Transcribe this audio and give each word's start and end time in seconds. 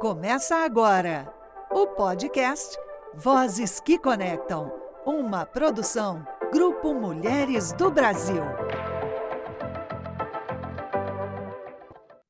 Começa 0.00 0.56
agora 0.56 1.32
o 1.70 1.86
podcast 1.86 2.76
Vozes 3.14 3.80
que 3.80 3.98
Conectam, 3.98 4.72
uma 5.06 5.46
produção 5.46 6.26
Grupo 6.52 6.92
Mulheres 6.92 7.72
do 7.72 7.90
Brasil. 7.90 8.42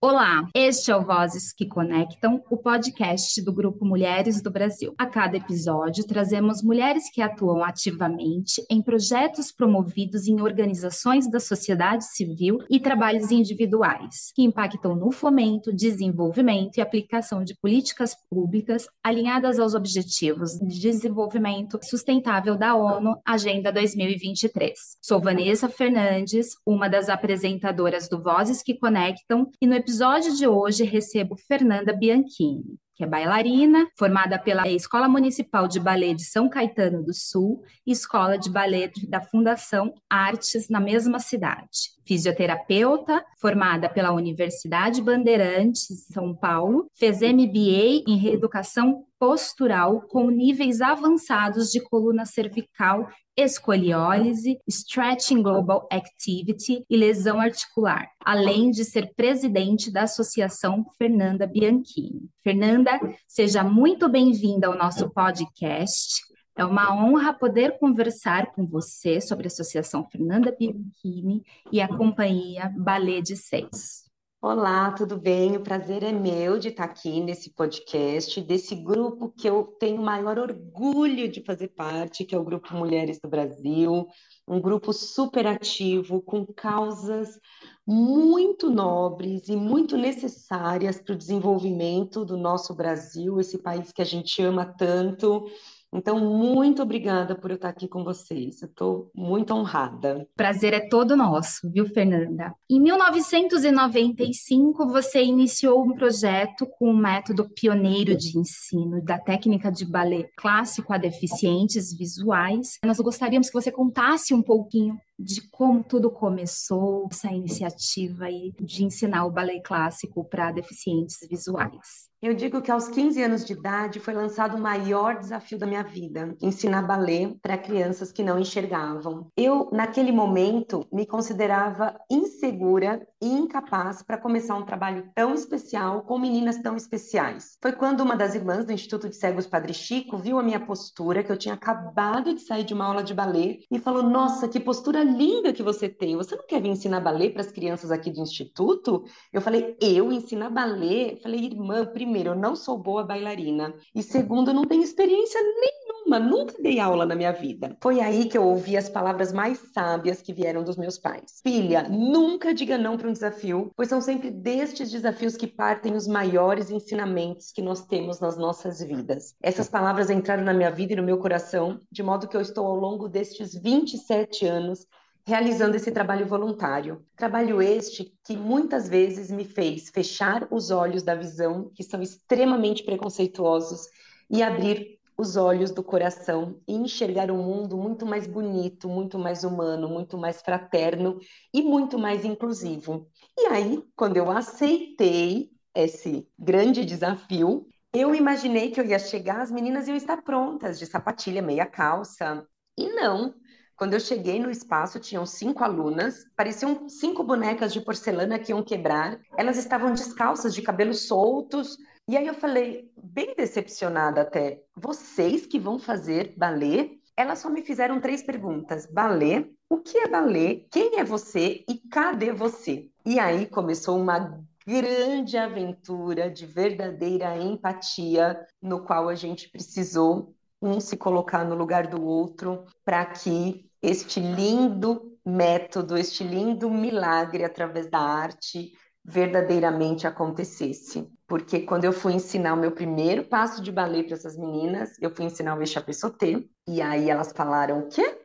Olá, 0.06 0.46
este 0.54 0.90
é 0.90 0.96
o 0.96 1.03
Vozes 1.03 1.51
que 1.51 1.64
Conectam, 1.64 2.45
o 2.51 2.58
podcast 2.58 3.42
do 3.42 3.51
Grupo 3.51 3.87
Mulheres 3.87 4.42
do 4.42 4.51
Brasil. 4.51 4.95
A 4.99 5.06
cada 5.06 5.38
episódio, 5.38 6.06
trazemos 6.06 6.63
mulheres 6.63 7.10
que 7.10 7.22
atuam 7.22 7.65
ativamente 7.65 8.63
em 8.71 8.82
projetos 8.82 9.51
promovidos 9.51 10.28
em 10.28 10.42
organizações 10.42 11.27
da 11.31 11.40
sociedade 11.40 12.04
civil 12.04 12.59
e 12.69 12.78
trabalhos 12.78 13.31
individuais, 13.31 14.31
que 14.37 14.42
impactam 14.42 14.95
no 14.95 15.10
fomento, 15.10 15.72
desenvolvimento 15.72 16.77
e 16.77 16.82
aplicação 16.82 17.42
de 17.42 17.56
políticas 17.56 18.14
públicas 18.28 18.86
alinhadas 19.02 19.59
aos 19.59 19.74
Objetivos 19.74 20.59
de 20.59 20.80
Desenvolvimento 20.82 21.78
Sustentável 21.82 22.59
da 22.59 22.74
ONU, 22.74 23.16
Agenda 23.24 23.73
2023. 23.73 24.98
Sou 25.00 25.18
Vanessa 25.18 25.66
Fernandes, 25.66 26.48
uma 26.66 26.91
das 26.91 27.09
apresentadoras 27.09 28.06
do 28.06 28.23
Vozes 28.23 28.62
que 28.62 28.74
Conectam, 28.74 29.50
e 29.62 29.66
no 29.66 29.73
episódio 29.73 29.93
episódio 29.94 30.34
de 30.34 30.48
hoje 30.48 30.82
recebo 30.82 31.36
Fernanda 31.36 31.92
Bianchini, 31.92 32.76
que 32.96 33.04
é 33.04 33.06
bailarina, 33.06 33.86
formada 33.96 34.36
pela 34.40 34.68
Escola 34.68 35.08
Municipal 35.08 35.68
de 35.68 35.78
Ballet 35.78 36.16
de 36.16 36.24
São 36.24 36.48
Caetano 36.48 37.00
do 37.00 37.14
Sul 37.14 37.62
e 37.86 37.92
Escola 37.92 38.36
de 38.36 38.50
Ballet 38.50 38.90
da 39.08 39.20
Fundação 39.20 39.94
Artes 40.10 40.68
na 40.68 40.80
mesma 40.80 41.20
cidade. 41.20 41.93
Fisioterapeuta, 42.06 43.24
formada 43.40 43.88
pela 43.88 44.12
Universidade 44.12 45.02
Bandeirantes 45.02 45.88
de 45.88 46.12
São 46.12 46.34
Paulo, 46.34 46.86
fez 46.95 47.20
MBA 47.20 48.04
em 48.06 48.18
Reeducação 48.18 49.04
Postural 49.18 50.02
com 50.02 50.28
níveis 50.28 50.80
avançados 50.80 51.70
de 51.70 51.80
coluna 51.80 52.26
cervical 52.26 53.09
escoliólise, 53.37 54.59
Stretching 54.68 55.42
Global 55.42 55.88
Activity 55.90 56.84
e 56.88 56.96
lesão 56.96 57.40
articular, 57.40 58.09
além 58.24 58.70
de 58.70 58.84
ser 58.84 59.12
presidente 59.14 59.90
da 59.90 60.02
Associação 60.02 60.84
Fernanda 60.96 61.46
Bianchini. 61.46 62.29
Fernanda, 62.42 63.01
seja 63.26 63.64
muito 63.64 64.09
bem-vinda 64.09 64.69
ao 64.69 64.79
nosso 64.79 65.11
podcast. 65.11 66.34
É 66.57 66.65
uma 66.65 66.95
honra 66.95 67.35
poder 67.35 67.79
conversar 67.81 68.53
com 68.53 68.65
você 68.65 69.21
sobre 69.21 69.47
a 69.47 69.49
Associação 69.49 70.09
Fernanda 70.09 70.55
Bianchini 70.57 71.43
e 71.73 71.81
a 71.81 71.89
companhia 71.89 72.73
Ballet 72.77 73.23
de 73.23 73.37
Seis. 73.37 74.05
Olá, 74.41 74.93
tudo 74.93 75.19
bem? 75.19 75.57
O 75.57 75.63
prazer 75.63 76.05
é 76.05 76.13
meu 76.13 76.57
de 76.57 76.69
estar 76.69 76.85
aqui 76.85 77.21
nesse 77.21 77.51
podcast, 77.51 78.41
desse 78.41 78.77
grupo 78.77 79.33
que 79.37 79.49
eu 79.49 79.65
tenho 79.81 80.01
o 80.01 80.05
maior 80.05 80.39
orgulho 80.39 81.29
de 81.29 81.43
fazer 81.43 81.69
parte, 81.69 82.25
que 82.25 82.37
é 82.37 82.39
o 82.39 82.45
Grupo 82.45 82.73
Mulheres 82.75 83.19
do 83.19 83.29
Brasil, 83.29 84.07
um 84.47 84.61
grupo 84.61 84.93
super 84.93 85.49
ativo, 85.49 86.23
com 86.23 86.47
causas 86.47 87.41
muito 87.85 88.71
nobres 88.71 89.49
e 89.49 89.57
muito 89.57 89.97
necessárias 89.97 91.01
para 91.01 91.15
o 91.15 91.19
desenvolvimento 91.19 92.25
do 92.25 92.37
nosso 92.37 92.75
Brasil, 92.75 93.41
esse 93.41 93.59
país 93.59 93.91
que 93.91 94.03
a 94.03 94.07
gente 94.07 94.41
ama 94.41 94.67
tanto 94.67 95.47
então, 95.95 96.19
muito 96.19 96.83
obrigada 96.83 97.37
por 97.37 97.50
eu 97.50 97.56
estar 97.56 97.69
aqui 97.69 97.87
com 97.87 98.03
vocês. 98.03 98.61
Eu 98.61 98.69
estou 98.69 99.11
muito 99.14 99.55
honrada. 99.55 100.27
Prazer 100.34 100.75
é 100.75 100.89
todo 100.89 101.17
nosso, 101.17 101.70
viu, 101.70 101.86
Fernanda? 101.86 102.53
Em 102.69 102.81
1995, 102.81 104.89
você 104.89 105.23
iniciou 105.23 105.84
um 105.84 105.95
projeto 105.95 106.67
com 106.78 106.91
um 106.91 106.97
método 106.97 107.48
pioneiro 107.48 108.17
de 108.17 108.36
ensino 108.36 109.01
da 109.05 109.19
técnica 109.19 109.70
de 109.70 109.84
balé 109.84 110.28
clássico 110.36 110.92
a 110.92 110.98
deficientes 110.98 111.97
visuais. 111.97 112.81
Nós 112.84 112.98
gostaríamos 112.98 113.48
que 113.48 113.55
você 113.55 113.70
contasse 113.70 114.34
um 114.34 114.42
pouquinho 114.42 114.98
de 115.19 115.48
como 115.51 115.83
tudo 115.83 116.11
começou, 116.11 117.08
essa 117.11 117.29
iniciativa 117.29 118.27
aí 118.27 118.52
de 118.61 118.85
ensinar 118.85 119.25
o 119.27 119.30
balé 119.30 119.61
clássico 119.61 120.25
para 120.25 120.52
deficientes 120.52 121.19
visuais. 121.29 122.13
Eu 122.25 122.33
digo 122.33 122.63
que 122.63 122.70
aos 122.70 122.89
15 122.89 123.23
anos 123.23 123.45
de 123.45 123.52
idade 123.52 124.01
foi 124.01 124.14
lançado 124.14 124.57
o 124.57 124.61
maior 124.61 125.19
desafio 125.19 125.58
da 125.58 125.67
minha 125.67 125.83
vida, 125.83 126.35
ensinar 126.41 126.80
balé 126.80 127.35
para 127.42 127.58
crianças 127.58 128.10
que 128.10 128.22
não 128.22 128.38
enxergavam. 128.38 129.26
Eu, 129.36 129.69
naquele 129.70 130.10
momento, 130.10 130.86
me 130.91 131.04
considerava 131.04 131.94
insegura 132.10 133.06
e 133.20 133.28
incapaz 133.28 134.02
para 134.02 134.16
começar 134.16 134.56
um 134.56 134.64
trabalho 134.64 135.10
tão 135.14 135.34
especial 135.34 136.00
com 136.04 136.19
meninas 136.19 136.62
tão 136.62 136.76
especiais. 136.76 137.58
Foi 137.60 137.72
quando 137.72 138.00
uma 138.00 138.16
das 138.16 138.34
irmãs 138.34 138.64
do 138.64 138.72
Instituto 138.72 139.06
de 139.06 139.16
Cegos 139.16 139.46
Padre 139.46 139.75
Chico 139.75 140.16
viu 140.16 140.38
a 140.38 140.42
minha 140.42 140.60
postura, 140.60 141.22
que 141.22 141.31
eu 141.31 141.36
tinha 141.36 141.54
acabado 141.54 142.32
de 142.32 142.41
sair 142.41 142.64
de 142.64 142.72
uma 142.72 142.86
aula 142.86 143.04
de 143.04 143.12
balé, 143.12 143.58
e 143.70 143.78
falou: 143.78 144.02
Nossa, 144.02 144.48
que 144.48 144.58
postura 144.58 145.03
linda 145.04 145.53
que 145.53 145.62
você 145.62 145.88
tem. 145.88 146.16
Você 146.16 146.34
não 146.34 146.47
quer 146.47 146.60
vir 146.60 146.70
ensinar 146.70 147.00
balé 147.00 147.31
para 147.31 147.42
as 147.42 147.53
crianças 147.53 147.91
aqui 147.91 148.10
do 148.10 148.20
instituto? 148.20 149.04
Eu 149.32 149.41
falei, 149.41 149.76
eu 149.81 150.10
ensinar 150.10 150.50
balé? 150.50 151.12
Eu 151.12 151.16
falei, 151.19 151.44
irmã, 151.47 151.87
primeiro, 151.87 152.31
eu 152.31 152.34
não 152.34 152.56
sou 152.56 152.78
boa 152.78 153.04
bailarina. 153.04 153.75
E 153.94 154.03
segundo, 154.03 154.50
eu 154.50 154.54
não 154.54 154.64
tenho 154.64 154.82
experiência 154.82 155.41
nenhuma, 155.41 156.03
nunca 156.06 156.54
dei 156.62 156.78
aula 156.78 157.06
na 157.06 157.15
minha 157.15 157.32
vida. 157.32 157.76
Foi 157.81 158.00
aí 158.00 158.26
que 158.26 158.37
eu 158.37 158.44
ouvi 158.44 158.76
as 158.76 158.88
palavras 158.88 159.32
mais 159.32 159.59
sábias 159.72 160.22
que 160.22 160.32
vieram 160.32 160.62
dos 160.62 160.76
meus 160.76 160.98
pais. 160.98 161.41
Filha, 161.42 161.88
nunca 161.88 162.54
diga 162.54 162.78
não 162.78 162.97
para 162.97 163.09
um 163.09 163.12
desafio, 163.12 163.70
pois 163.76 163.88
são 163.88 164.00
sempre 164.00 164.31
destes 164.31 164.91
desafios 164.91 165.37
que 165.37 165.47
partem 165.47 165.94
os 165.94 166.06
maiores 166.06 166.70
ensinamentos 166.70 167.53
que 167.53 167.62
nós 167.62 167.84
temos 167.87 168.20
nas 168.20 168.37
nossas 168.37 168.81
vidas. 168.82 169.34
Essas 169.43 169.69
palavras 169.69 170.10
entraram 170.10 170.44
na 170.44 170.54
minha 170.54 170.70
vida 170.70 170.93
e 170.93 170.97
no 170.97 171.03
meu 171.03 171.19
coração, 171.19 171.81
de 171.91 172.03
modo 172.03 172.28
que 172.28 172.37
eu 172.37 172.41
estou 172.41 172.66
ao 172.66 172.76
longo 172.76 173.09
destes 173.09 173.54
27 173.54 174.47
anos 174.47 174.87
realizando 175.26 175.75
esse 175.75 175.91
trabalho 175.91 176.26
voluntário. 176.26 177.03
Trabalho 177.16 177.62
este 177.62 178.12
que 178.25 178.37
muitas 178.37 178.88
vezes 178.88 179.31
me 179.31 179.44
fez 179.44 179.88
fechar 179.88 180.47
os 180.50 180.70
olhos 180.70 181.03
da 181.03 181.14
visão, 181.14 181.70
que 181.75 181.82
são 181.82 182.03
extremamente 182.03 182.84
preconceituosos, 182.84 183.88
e 184.31 184.43
abrir 184.43 184.98
os 185.16 185.36
olhos 185.36 185.70
do 185.70 185.82
coração 185.82 186.60
e 186.66 186.75
enxergar 186.75 187.30
um 187.30 187.42
mundo 187.42 187.76
muito 187.76 188.04
mais 188.04 188.26
bonito, 188.26 188.88
muito 188.88 189.19
mais 189.19 189.44
humano, 189.44 189.88
muito 189.88 190.19
mais 190.19 190.42
fraterno 190.42 191.19
e 191.52 191.62
muito 191.62 191.98
mais 191.98 192.25
inclusivo. 192.25 193.08
E 193.38 193.47
aí, 193.47 193.82
quando 193.94 194.16
eu 194.16 194.30
aceitei 194.30 195.50
esse 195.75 196.26
grande 196.38 196.84
desafio, 196.84 197.66
eu 197.92 198.14
imaginei 198.14 198.70
que 198.70 198.80
eu 198.80 198.86
ia 198.86 198.98
chegar, 198.98 199.41
as 199.41 199.50
meninas 199.50 199.86
iam 199.86 199.97
estar 199.97 200.22
prontas, 200.22 200.78
de 200.78 200.86
sapatilha, 200.86 201.41
meia 201.41 201.66
calça. 201.66 202.46
E 202.76 202.88
não, 202.88 203.34
quando 203.76 203.94
eu 203.94 204.00
cheguei 204.00 204.38
no 204.38 204.50
espaço, 204.50 205.00
tinham 205.00 205.26
cinco 205.26 205.64
alunas, 205.64 206.24
pareciam 206.36 206.88
cinco 206.88 207.24
bonecas 207.24 207.72
de 207.72 207.80
porcelana 207.80 208.38
que 208.38 208.52
iam 208.52 208.62
quebrar. 208.62 209.18
Elas 209.36 209.56
estavam 209.56 209.92
descalças, 209.92 210.54
de 210.54 210.62
cabelos 210.62 211.06
soltos. 211.06 211.76
E 212.06 212.16
aí 212.16 212.26
eu 212.26 212.34
falei, 212.34 212.90
bem 212.96 213.34
decepcionada 213.34 214.20
até, 214.20 214.62
vocês 214.76 215.46
que 215.46 215.58
vão 215.58 215.78
fazer 215.78 216.34
balé? 216.36 216.90
Elas 217.16 217.38
só 217.38 217.48
me 217.48 217.62
fizeram 217.62 218.00
três 218.00 218.22
perguntas: 218.22 218.86
balé, 218.86 219.48
o 219.68 219.78
que 219.78 219.98
é 219.98 220.08
balé? 220.08 220.66
Quem 220.70 220.98
é 220.98 221.04
você 221.04 221.64
e 221.68 221.78
cadê 221.90 222.32
você? 222.32 222.88
E 223.04 223.18
aí 223.18 223.46
começou 223.46 223.98
uma 223.98 224.40
grande 224.66 225.36
aventura 225.36 226.30
de 226.30 226.46
verdadeira 226.46 227.36
empatia, 227.36 228.46
no 228.60 228.84
qual 228.84 229.08
a 229.08 229.14
gente 229.14 229.48
precisou 229.50 230.34
um 230.64 230.80
se 230.80 230.97
colocar 230.97 231.44
no 231.44 231.54
lugar 231.54 231.86
do 231.86 232.02
outro 232.02 232.64
para 232.84 233.04
que 233.04 233.69
este 233.82 234.19
lindo 234.19 235.12
método, 235.25 235.97
este 235.97 236.25
lindo 236.25 236.70
milagre 236.70 237.44
através 237.44 237.88
da 237.91 237.98
arte 237.98 238.72
verdadeiramente 239.04 240.06
acontecesse. 240.06 241.06
Porque 241.26 241.60
quando 241.60 241.84
eu 241.84 241.92
fui 241.92 242.14
ensinar 242.14 242.54
o 242.54 242.58
meu 242.58 242.72
primeiro 242.72 243.25
passo 243.25 243.62
de 243.62 243.70
balé 243.70 244.02
para 244.02 244.14
essas 244.14 244.37
meninas, 244.37 244.90
eu 245.00 245.11
fui 245.11 245.26
ensinar 245.26 245.55
o 245.55 245.58
sauté, 245.93 246.43
e 246.66 246.81
aí 246.81 247.11
elas 247.11 247.32
falaram, 247.32 247.81
o 247.81 247.88
quê? 247.88 248.20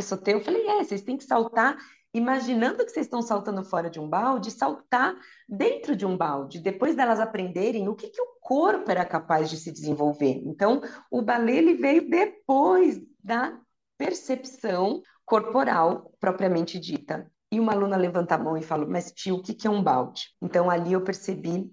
Sauté? 0.00 0.34
Eu 0.34 0.40
falei, 0.40 0.66
é, 0.66 0.84
vocês 0.84 1.02
têm 1.02 1.16
que 1.16 1.24
saltar 1.24 1.76
imaginando 2.14 2.84
que 2.84 2.90
vocês 2.90 3.06
estão 3.06 3.22
saltando 3.22 3.64
fora 3.64 3.88
de 3.88 3.98
um 3.98 4.08
balde, 4.08 4.50
saltar 4.50 5.14
dentro 5.48 5.96
de 5.96 6.04
um 6.04 6.16
balde, 6.16 6.60
depois 6.60 6.94
delas 6.94 7.20
aprenderem 7.20 7.88
o 7.88 7.94
que, 7.94 8.08
que 8.08 8.20
o 8.20 8.36
corpo 8.40 8.90
era 8.90 9.04
capaz 9.04 9.48
de 9.48 9.56
se 9.56 9.72
desenvolver. 9.72 10.42
Então, 10.44 10.80
o 11.10 11.22
balé 11.22 11.56
ele 11.56 11.74
veio 11.74 12.08
depois 12.08 13.00
da 13.22 13.58
percepção 13.96 15.00
corporal 15.24 16.12
propriamente 16.20 16.78
dita. 16.78 17.30
E 17.50 17.60
uma 17.60 17.72
aluna 17.72 17.96
levanta 17.96 18.34
a 18.34 18.38
mão 18.38 18.56
e 18.56 18.62
fala, 18.62 18.86
mas 18.86 19.12
tio, 19.12 19.36
o 19.36 19.42
que, 19.42 19.54
que 19.54 19.66
é 19.66 19.70
um 19.70 19.82
balde? 19.82 20.34
Então, 20.40 20.70
ali 20.70 20.94
eu 20.94 21.02
percebi 21.02 21.70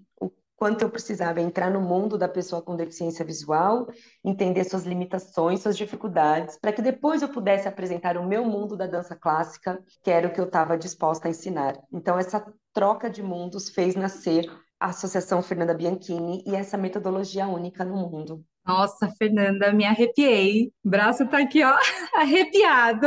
quanto 0.60 0.82
eu 0.82 0.90
precisava 0.90 1.40
entrar 1.40 1.70
no 1.70 1.80
mundo 1.80 2.18
da 2.18 2.28
pessoa 2.28 2.60
com 2.60 2.76
deficiência 2.76 3.24
visual, 3.24 3.88
entender 4.22 4.62
suas 4.64 4.84
limitações, 4.84 5.62
suas 5.62 5.74
dificuldades, 5.74 6.58
para 6.60 6.70
que 6.70 6.82
depois 6.82 7.22
eu 7.22 7.30
pudesse 7.30 7.66
apresentar 7.66 8.18
o 8.18 8.28
meu 8.28 8.44
mundo 8.44 8.76
da 8.76 8.86
dança 8.86 9.16
clássica, 9.16 9.82
que 10.04 10.10
era 10.10 10.28
o 10.28 10.32
que 10.34 10.38
eu 10.38 10.44
estava 10.44 10.76
disposta 10.76 11.28
a 11.28 11.30
ensinar. 11.30 11.80
Então, 11.90 12.18
essa 12.18 12.44
troca 12.74 13.08
de 13.08 13.22
mundos 13.22 13.70
fez 13.70 13.96
nascer 13.96 14.44
a 14.78 14.88
Associação 14.88 15.42
Fernanda 15.42 15.72
Bianchini 15.72 16.44
e 16.46 16.54
essa 16.54 16.76
metodologia 16.76 17.48
única 17.48 17.82
no 17.82 17.96
mundo. 17.96 18.44
Nossa, 18.66 19.10
Fernanda, 19.16 19.72
me 19.72 19.86
arrepiei. 19.86 20.70
O 20.84 20.90
braço 20.90 21.26
tá 21.26 21.38
aqui, 21.38 21.64
ó, 21.64 21.74
arrepiado. 22.14 23.06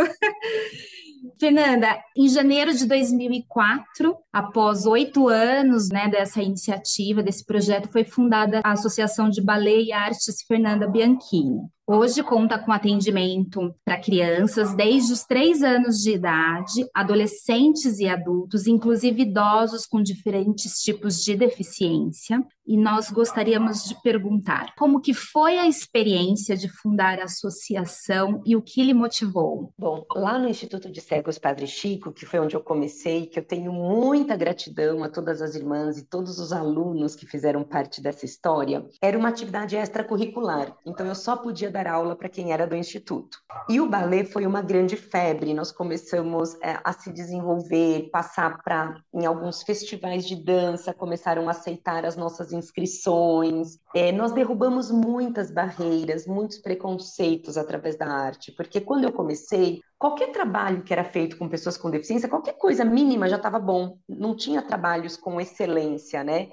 Fernanda, 1.40 2.00
em 2.18 2.28
janeiro 2.28 2.74
de 2.74 2.86
2004, 2.86 4.16
após 4.32 4.86
oito 4.86 5.28
anos 5.28 5.90
né, 5.90 6.08
dessa 6.08 6.42
iniciativa, 6.42 7.24
desse 7.24 7.46
projeto, 7.46 7.92
foi 7.92 8.04
fundada 8.04 8.62
a 8.64 8.72
Associação 8.72 9.30
de 9.30 9.42
Ballet 9.42 9.86
e 9.86 9.92
Artes 9.92 10.44
Fernanda 10.48 10.88
Bianchini. 10.88 11.62
Hoje 11.86 12.24
conta 12.24 12.58
com 12.58 12.72
atendimento 12.72 13.76
para 13.84 14.00
crianças 14.00 14.74
desde 14.74 15.12
os 15.12 15.26
três 15.26 15.62
anos 15.62 15.98
de 15.98 16.12
idade, 16.12 16.88
adolescentes 16.96 18.00
e 18.00 18.08
adultos, 18.08 18.68
inclusive 18.68 19.24
idosos 19.24 19.86
com 19.86 20.02
diferentes 20.02 20.82
tipos 20.82 21.22
de 21.22 21.36
deficiência. 21.36 22.42
E 22.66 22.78
nós 22.78 23.12
gostaríamos 23.12 23.84
de 23.84 24.02
perguntar 24.02 24.74
como 24.78 25.02
que 25.02 25.14
foi 25.14 25.58
a 25.58 25.68
experiência 25.68 26.56
de 26.56 26.70
fundar 26.70 27.20
a 27.20 27.26
associação 27.26 28.42
e 28.46 28.56
o 28.56 28.62
que 28.62 28.82
lhe 28.82 28.94
motivou? 28.94 29.74
Bom, 29.78 30.06
lá 30.16 30.40
no 30.40 30.48
Instituto 30.48 30.90
de 30.90 31.02
Cegos 31.02 31.38
Padre 31.38 31.68
Chico, 31.68 32.14
que 32.14 32.26
foi 32.26 32.40
onde 32.40 32.56
eu 32.56 32.62
comecei, 32.62 33.26
que 33.26 33.38
eu 33.38 33.44
tenho 33.44 33.74
muita 33.74 34.38
gratidão 34.38 35.04
a 35.04 35.10
todas 35.10 35.42
as 35.42 35.56
irmãs 35.56 35.98
e 35.98 36.06
todos 36.06 36.40
os 36.40 36.54
alunos 36.54 37.16
que 37.16 37.26
fizeram 37.26 37.64
parte 37.64 38.02
dessa 38.02 38.26
história, 38.26 38.86
era 39.02 39.18
uma 39.18 39.30
atividade 39.30 39.76
extracurricular. 39.76 40.74
Então 40.86 41.06
eu 41.06 41.16
só 41.16 41.36
podia 41.36 41.70
dar 41.70 41.88
aula 41.88 42.16
para 42.16 42.30
quem 42.30 42.54
era 42.54 42.66
do 42.66 42.76
instituto. 42.78 43.40
E 43.70 43.82
o 43.82 43.90
balé 43.90 44.24
foi 44.24 44.46
uma 44.46 44.62
grande 44.62 44.96
febre. 44.96 45.54
Nós 45.54 45.72
começamos 45.72 46.56
é, 46.62 46.80
a 46.82 46.94
se 46.94 47.12
desenvolver, 47.12 48.10
passar 48.10 48.62
para 48.64 48.96
em 49.14 49.26
alguns 49.26 49.64
festivais 49.64 50.26
de 50.26 50.36
dança, 50.36 50.94
começaram 50.94 51.48
a 51.50 51.52
aceitar 51.52 52.06
as 52.06 52.16
nossas 52.16 52.53
inscrições. 52.54 53.80
É, 53.96 54.12
nós 54.12 54.32
derrubamos 54.32 54.92
muitas 54.92 55.52
barreiras, 55.52 56.26
muitos 56.26 56.60
preconceitos 56.60 57.58
através 57.58 57.98
da 57.98 58.08
arte, 58.08 58.52
porque 58.52 58.80
quando 58.80 59.04
eu 59.04 59.12
comecei, 59.12 59.82
qualquer 60.00 60.32
trabalho 60.32 60.84
que 60.84 60.94
era 60.94 61.04
feito 61.04 61.38
com 61.38 61.50
pessoas 61.50 61.78
com 61.78 61.90
deficiência, 61.90 62.30
qualquer 62.30 62.54
coisa 62.54 62.86
mínima 62.86 63.28
já 63.28 63.38
estava 63.38 63.60
bom. 63.60 63.98
Não 64.08 64.36
tinha 64.36 64.62
trabalhos 64.62 65.18
com 65.18 65.40
excelência, 65.42 66.24
né? 66.24 66.50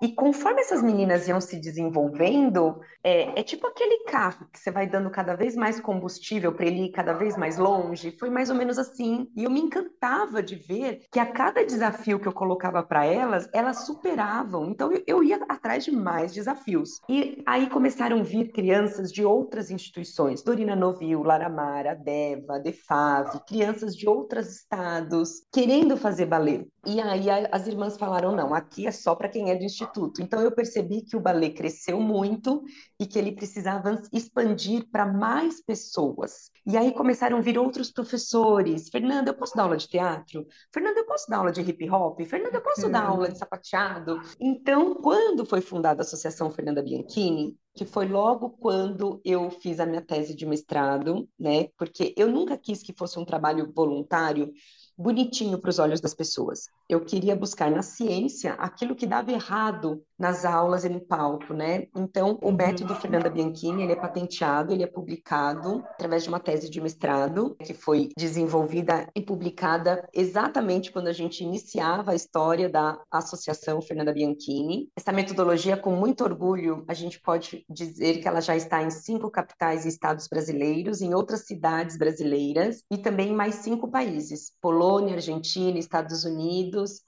E 0.00 0.12
conforme 0.12 0.60
essas 0.60 0.82
meninas 0.82 1.26
iam 1.26 1.40
se 1.40 1.58
desenvolvendo, 1.58 2.80
é, 3.02 3.40
é 3.40 3.42
tipo 3.42 3.66
aquele 3.66 4.04
carro 4.04 4.46
que 4.52 4.58
você 4.58 4.70
vai 4.70 4.86
dando 4.86 5.10
cada 5.10 5.34
vez 5.34 5.56
mais 5.56 5.80
combustível 5.80 6.52
para 6.52 6.66
ele 6.66 6.84
ir 6.86 6.92
cada 6.92 7.12
vez 7.12 7.36
mais 7.36 7.56
longe. 7.56 8.16
Foi 8.18 8.30
mais 8.30 8.50
ou 8.50 8.56
menos 8.56 8.78
assim. 8.78 9.28
E 9.36 9.44
eu 9.44 9.50
me 9.50 9.60
encantava 9.60 10.42
de 10.42 10.54
ver 10.54 11.02
que 11.10 11.18
a 11.18 11.26
cada 11.26 11.64
desafio 11.64 12.20
que 12.20 12.28
eu 12.28 12.32
colocava 12.32 12.82
para 12.82 13.04
elas, 13.04 13.48
elas 13.52 13.86
superavam. 13.86 14.70
Então 14.70 14.92
eu, 14.92 15.02
eu 15.06 15.24
ia 15.24 15.38
atrás 15.48 15.84
de 15.84 15.90
mais 15.90 16.32
desafios. 16.32 17.00
E 17.08 17.42
aí 17.46 17.68
começaram 17.68 18.20
a 18.20 18.22
vir 18.22 18.52
crianças 18.52 19.12
de 19.12 19.24
outras 19.24 19.70
instituições, 19.70 20.42
Dorina 20.42 20.76
Novil, 20.76 21.22
Laramara, 21.22 21.94
Deva, 21.94 22.62
FAV, 22.86 23.40
crianças 23.46 23.96
de 23.96 24.08
outros 24.08 24.48
estados 24.48 25.42
querendo 25.52 25.96
fazer 25.96 26.26
balé. 26.26 26.64
E 26.88 27.02
aí 27.02 27.26
as 27.52 27.66
irmãs 27.66 27.98
falaram: 27.98 28.34
não, 28.34 28.54
aqui 28.54 28.86
é 28.86 28.90
só 28.90 29.14
para 29.14 29.28
quem 29.28 29.50
é 29.50 29.54
do 29.54 29.62
instituto. 29.62 30.22
Então 30.22 30.40
eu 30.40 30.50
percebi 30.50 31.02
que 31.02 31.16
o 31.16 31.20
balé 31.20 31.50
cresceu 31.50 32.00
muito 32.00 32.64
e 32.98 33.04
que 33.04 33.18
ele 33.18 33.32
precisava 33.32 34.00
expandir 34.10 34.88
para 34.90 35.04
mais 35.04 35.62
pessoas. 35.62 36.50
E 36.66 36.78
aí 36.78 36.92
começaram 36.92 37.36
a 37.36 37.40
vir 37.42 37.58
outros 37.58 37.90
professores. 37.90 38.88
Fernanda, 38.88 39.30
eu 39.30 39.34
posso 39.34 39.54
dar 39.54 39.64
aula 39.64 39.76
de 39.76 39.86
teatro? 39.86 40.46
Fernanda, 40.72 41.00
eu 41.00 41.06
posso 41.06 41.28
dar 41.28 41.38
aula 41.38 41.52
de 41.52 41.60
hip 41.60 41.90
hop? 41.90 42.20
Fernanda, 42.22 42.56
eu 42.56 42.62
posso 42.62 42.88
dar 42.88 43.04
aula 43.04 43.30
de 43.30 43.36
sapateado? 43.36 44.18
Então, 44.40 44.94
quando 44.94 45.44
foi 45.44 45.60
fundada 45.60 46.00
a 46.00 46.04
Associação 46.04 46.50
Fernanda 46.50 46.82
Bianchini, 46.82 47.54
que 47.74 47.84
foi 47.84 48.08
logo 48.08 48.50
quando 48.50 49.20
eu 49.24 49.50
fiz 49.50 49.78
a 49.78 49.86
minha 49.86 50.02
tese 50.02 50.34
de 50.34 50.44
mestrado, 50.44 51.28
né? 51.38 51.68
Porque 51.76 52.12
eu 52.16 52.28
nunca 52.28 52.58
quis 52.58 52.82
que 52.82 52.92
fosse 52.92 53.18
um 53.18 53.24
trabalho 53.24 53.70
voluntário, 53.72 54.52
bonitinho 54.98 55.58
para 55.58 55.70
os 55.70 55.78
olhos 55.78 56.00
das 56.00 56.12
pessoas. 56.12 56.68
Eu 56.88 57.04
queria 57.04 57.36
buscar 57.36 57.70
na 57.70 57.82
ciência 57.82 58.54
aquilo 58.54 58.96
que 58.96 59.06
dava 59.06 59.30
errado 59.30 60.04
nas 60.18 60.44
aulas 60.44 60.84
e 60.84 60.88
no 60.88 61.00
palco, 61.00 61.54
né? 61.54 61.86
Então, 61.94 62.38
o 62.42 62.48
uhum. 62.48 62.56
método 62.56 62.94
Fernanda 62.94 63.30
Bianchini, 63.30 63.84
ele 63.84 63.92
é 63.92 63.96
patenteado, 63.96 64.72
ele 64.72 64.82
é 64.82 64.86
publicado 64.86 65.84
através 65.90 66.24
de 66.24 66.28
uma 66.28 66.40
tese 66.40 66.68
de 66.68 66.80
mestrado 66.80 67.56
que 67.62 67.72
foi 67.72 68.08
desenvolvida 68.16 69.08
e 69.14 69.22
publicada 69.22 70.08
exatamente 70.12 70.90
quando 70.90 71.08
a 71.08 71.12
gente 71.12 71.44
iniciava 71.44 72.12
a 72.12 72.14
história 72.14 72.68
da 72.68 72.98
Associação 73.10 73.80
Fernanda 73.80 74.12
Bianchini. 74.12 74.90
Essa 74.96 75.12
metodologia, 75.12 75.76
com 75.76 75.92
muito 75.92 76.24
orgulho, 76.24 76.84
a 76.88 76.94
gente 76.94 77.20
pode 77.20 77.64
dizer 77.68 78.20
que 78.20 78.26
ela 78.26 78.40
já 78.40 78.56
está 78.56 78.82
em 78.82 78.90
cinco 78.90 79.30
capitais 79.30 79.84
e 79.84 79.88
estados 79.88 80.26
brasileiros, 80.26 81.00
em 81.00 81.14
outras 81.14 81.46
cidades 81.46 81.96
brasileiras 81.96 82.82
e 82.90 82.98
também 82.98 83.30
em 83.30 83.36
mais 83.36 83.56
cinco 83.56 83.88
países: 83.88 84.52
Polônia, 84.60 85.14
Argentina, 85.14 85.78
Estados 85.78 86.24
Unidos, 86.24 87.02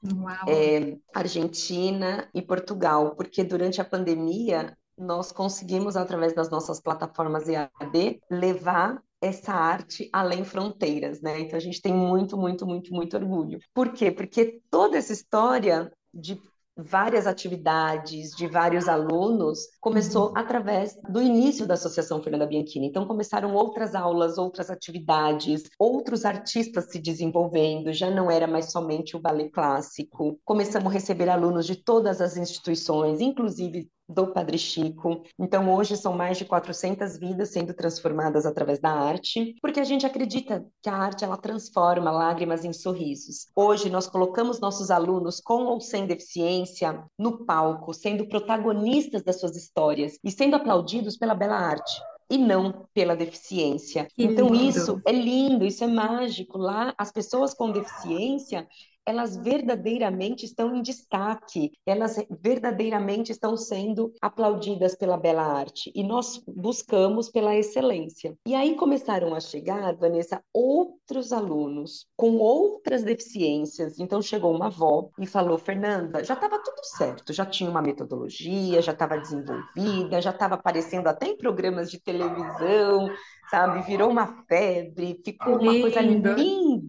é, 0.47 0.97
Argentina 1.15 2.29
e 2.33 2.41
Portugal 2.43 3.00
porque 3.09 3.43
durante 3.43 3.81
a 3.81 3.85
pandemia 3.85 4.77
nós 4.97 5.33
conseguimos, 5.33 5.97
através 5.97 6.35
das 6.35 6.51
nossas 6.51 6.81
plataformas 6.81 7.49
EAD, 7.49 8.21
levar 8.31 9.03
essa 9.21 9.53
arte 9.53 10.09
além 10.13 10.45
fronteiras, 10.45 11.21
né? 11.21 11.41
Então 11.41 11.57
a 11.57 11.61
gente 11.61 11.81
tem 11.81 11.93
muito, 11.93 12.37
muito, 12.37 12.67
muito, 12.67 12.93
muito 12.93 13.17
orgulho. 13.17 13.59
Por 13.75 13.93
quê? 13.93 14.11
Porque 14.11 14.61
toda 14.71 14.99
essa 14.99 15.13
história 15.13 15.91
de 16.13 16.41
várias 16.77 17.27
atividades 17.27 18.31
de 18.31 18.47
vários 18.47 18.89
alunos 18.89 19.59
começou 19.81 20.29
uhum. 20.29 20.39
através 20.39 20.97
do 21.09 21.21
início 21.21 21.67
da 21.67 21.75
Associação 21.75 22.23
Fernanda 22.23 22.47
Bianchini. 22.47 22.87
Então 22.87 23.07
começaram 23.07 23.55
outras 23.55 23.95
aulas, 23.95 24.39
outras 24.39 24.71
atividades, 24.71 25.65
outros 25.79 26.25
artistas 26.25 26.91
se 26.91 26.99
desenvolvendo, 26.99 27.93
já 27.93 28.11
não 28.11 28.31
era 28.31 28.47
mais 28.47 28.71
somente 28.71 29.17
o 29.17 29.21
ballet 29.21 29.51
clássico. 29.51 30.39
Começamos 30.45 30.91
a 30.91 30.95
receber 30.95 31.29
alunos 31.29 31.67
de 31.67 31.77
todas 31.77 32.21
as 32.21 32.37
instituições, 32.37 33.21
inclusive 33.21 33.89
do 34.11 34.33
Padre 34.33 34.59
Chico. 34.59 35.23
Então, 35.39 35.73
hoje 35.75 35.97
são 35.97 36.13
mais 36.13 36.37
de 36.37 36.45
400 36.45 37.19
vidas 37.19 37.51
sendo 37.51 37.73
transformadas 37.73 38.45
através 38.45 38.81
da 38.81 38.91
arte, 38.91 39.55
porque 39.63 39.81
a 39.81 39.85
gente 39.85 40.05
acredita 40.05 40.67
que 40.83 40.91
a 40.91 40.95
arte 40.95 41.25
ela 41.25 41.37
transforma 41.37 42.11
lágrimas 42.11 42.65
em 42.65 42.73
sorrisos. 42.73 43.47
Hoje 43.55 43.89
nós 43.89 44.07
colocamos 44.07 44.61
nossos 44.61 44.91
alunos 44.91 45.41
com 45.41 45.65
ou 45.65 45.81
sem 45.81 46.07
deficiência 46.07 47.05
no 47.19 47.45
palco, 47.45 47.95
sendo 47.95 48.29
protagonistas 48.29 49.23
das 49.23 49.39
suas 49.39 49.57
histórias 49.57 50.19
e 50.25 50.31
sendo 50.31 50.57
aplaudidos 50.57 51.17
pela 51.17 51.35
bela 51.35 51.57
arte 51.57 52.01
e 52.31 52.39
não 52.39 52.87
pela 52.95 53.17
deficiência. 53.17 54.07
Que 54.15 54.25
então 54.25 54.49
lindo. 54.49 54.65
isso 54.65 55.03
é 55.05 55.13
lindo, 55.13 55.67
isso 55.67 55.83
é 55.83 55.89
mágico. 55.89 56.57
Lá 56.57 56.95
as 56.97 57.11
pessoas 57.11 57.53
com 57.53 57.73
deficiência, 57.73 58.69
elas 59.11 59.37
verdadeiramente 59.37 60.45
estão 60.45 60.75
em 60.75 60.83
destaque, 60.83 61.73
elas 61.85 62.17
verdadeiramente 62.41 63.33
estão 63.33 63.57
sendo 63.57 64.13
aplaudidas 64.23 64.95
pela 64.95 65.17
bela 65.17 65.43
arte 65.43 65.91
e 65.97 66.05
nós 66.05 66.41
buscamos 66.47 67.29
pela 67.29 67.57
excelência. 67.57 68.37
E 68.47 68.55
aí 68.55 68.77
começaram 68.77 69.35
a 69.35 69.41
chegar, 69.41 69.97
Vanessa, 69.97 70.41
outros 70.55 71.33
alunos 71.33 72.07
com 72.17 72.37
outras 72.37 73.03
deficiências. 73.03 73.99
Então 73.99 74.23
chegou 74.23 74.55
uma 74.55 74.67
avó 74.67 75.11
e 75.19 75.27
falou: 75.27 75.59
Fernanda, 75.59 76.23
já 76.23 76.35
estava 76.35 76.63
tudo 76.63 76.85
certo, 76.85 77.33
já 77.33 77.45
tinha 77.45 77.69
uma 77.69 77.83
metodologia, 77.83 78.81
já 78.81 78.93
estava 78.93 79.19
desenvolvida, 79.19 80.23
já 80.23 80.31
estava 80.31 80.55
aparecendo 80.55 81.09
até 81.09 81.27
em 81.27 81.37
programas 81.37 81.91
de 81.91 82.01
televisão, 82.01 83.11
sabe? 83.51 83.83
Virou 83.83 84.09
uma 84.09 84.45
febre, 84.47 85.21
ficou 85.25 85.59
uma 85.59 85.77
coisa 85.81 86.01
linda. 86.01 86.37